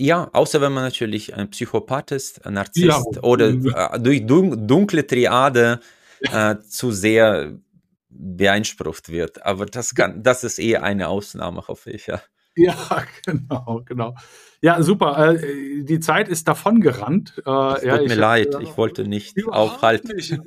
[0.00, 3.22] Ja, außer wenn man natürlich ein Psychopath ist, ein Narzisst ja.
[3.22, 5.80] oder äh, durch dunkle Triade
[6.20, 7.58] äh, zu sehr
[8.08, 9.44] beeinsprucht wird.
[9.44, 12.22] Aber das, kann, das ist eher eine Ausnahme, hoffe ich, ja.
[12.56, 12.74] Ja,
[13.26, 14.14] genau, genau.
[14.62, 15.34] Ja, super.
[15.34, 17.34] Äh, die Zeit ist davon gerannt.
[17.38, 20.16] Äh, tut ja, mir leid, äh, ich wollte nicht aufhalten.
[20.16, 20.38] Nicht.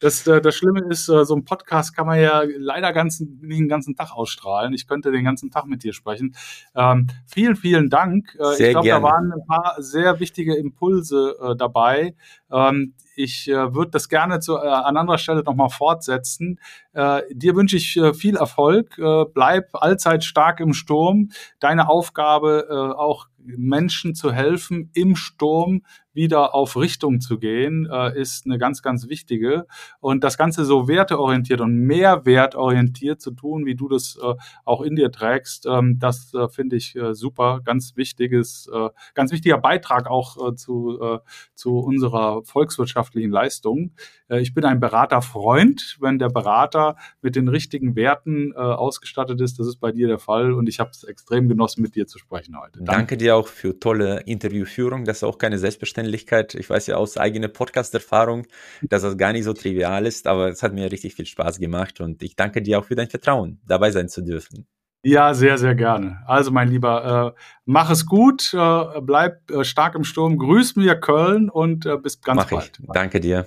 [0.00, 3.60] Das, äh, das Schlimme ist, äh, so ein Podcast kann man ja leider ganzen, nicht
[3.60, 4.72] den ganzen Tag ausstrahlen.
[4.72, 6.34] Ich könnte den ganzen Tag mit dir sprechen.
[6.74, 8.36] Ähm, vielen, vielen Dank.
[8.38, 12.14] Sehr ich glaube, da waren ein paar sehr wichtige Impulse äh, dabei.
[12.50, 16.60] Ähm, ich äh, würde das gerne zu, äh, an anderer Stelle nochmal fortsetzen.
[16.92, 18.96] Äh, dir wünsche ich äh, viel Erfolg.
[18.98, 21.30] Äh, bleib allzeit stark im Sturm.
[21.58, 25.82] Deine Aufgabe äh, auch Menschen zu helfen, im Sturm
[26.18, 29.66] wieder auf Richtung zu gehen, äh, ist eine ganz, ganz wichtige.
[30.00, 34.96] Und das Ganze so werteorientiert und mehrwertorientiert zu tun, wie du das äh, auch in
[34.96, 37.60] dir trägst, ähm, das äh, finde ich äh, super.
[37.64, 40.98] Ganz wichtiges, äh, ganz wichtiger Beitrag auch äh, zu,
[41.54, 43.92] zu unserer volkswirtschaftlichen Leistung.
[44.28, 45.98] Ich bin ein Beraterfreund.
[46.00, 50.52] Wenn der Berater mit den richtigen Werten ausgestattet ist, das ist bei dir der Fall.
[50.52, 52.78] Und ich habe es extrem genossen, mit dir zu sprechen heute.
[52.78, 55.04] Danke, Danke dir auch für tolle Interviewführung.
[55.04, 56.54] Das ist auch keine Selbstverständlichkeit Selbstverständlichkeit.
[56.54, 58.46] Ich weiß ja aus eigener Podcast-Erfahrung,
[58.82, 62.00] dass das gar nicht so trivial ist, aber es hat mir richtig viel Spaß gemacht
[62.00, 64.66] und ich danke dir auch für dein Vertrauen, dabei sein zu dürfen.
[65.04, 66.18] Ja, sehr, sehr gerne.
[66.26, 70.96] Also, mein Lieber, äh, mach es gut, äh, bleib äh, stark im Sturm, grüß mir
[70.96, 72.80] Köln und äh, bis ganz mach bald.
[72.80, 72.86] Ich.
[72.92, 73.46] Danke dir.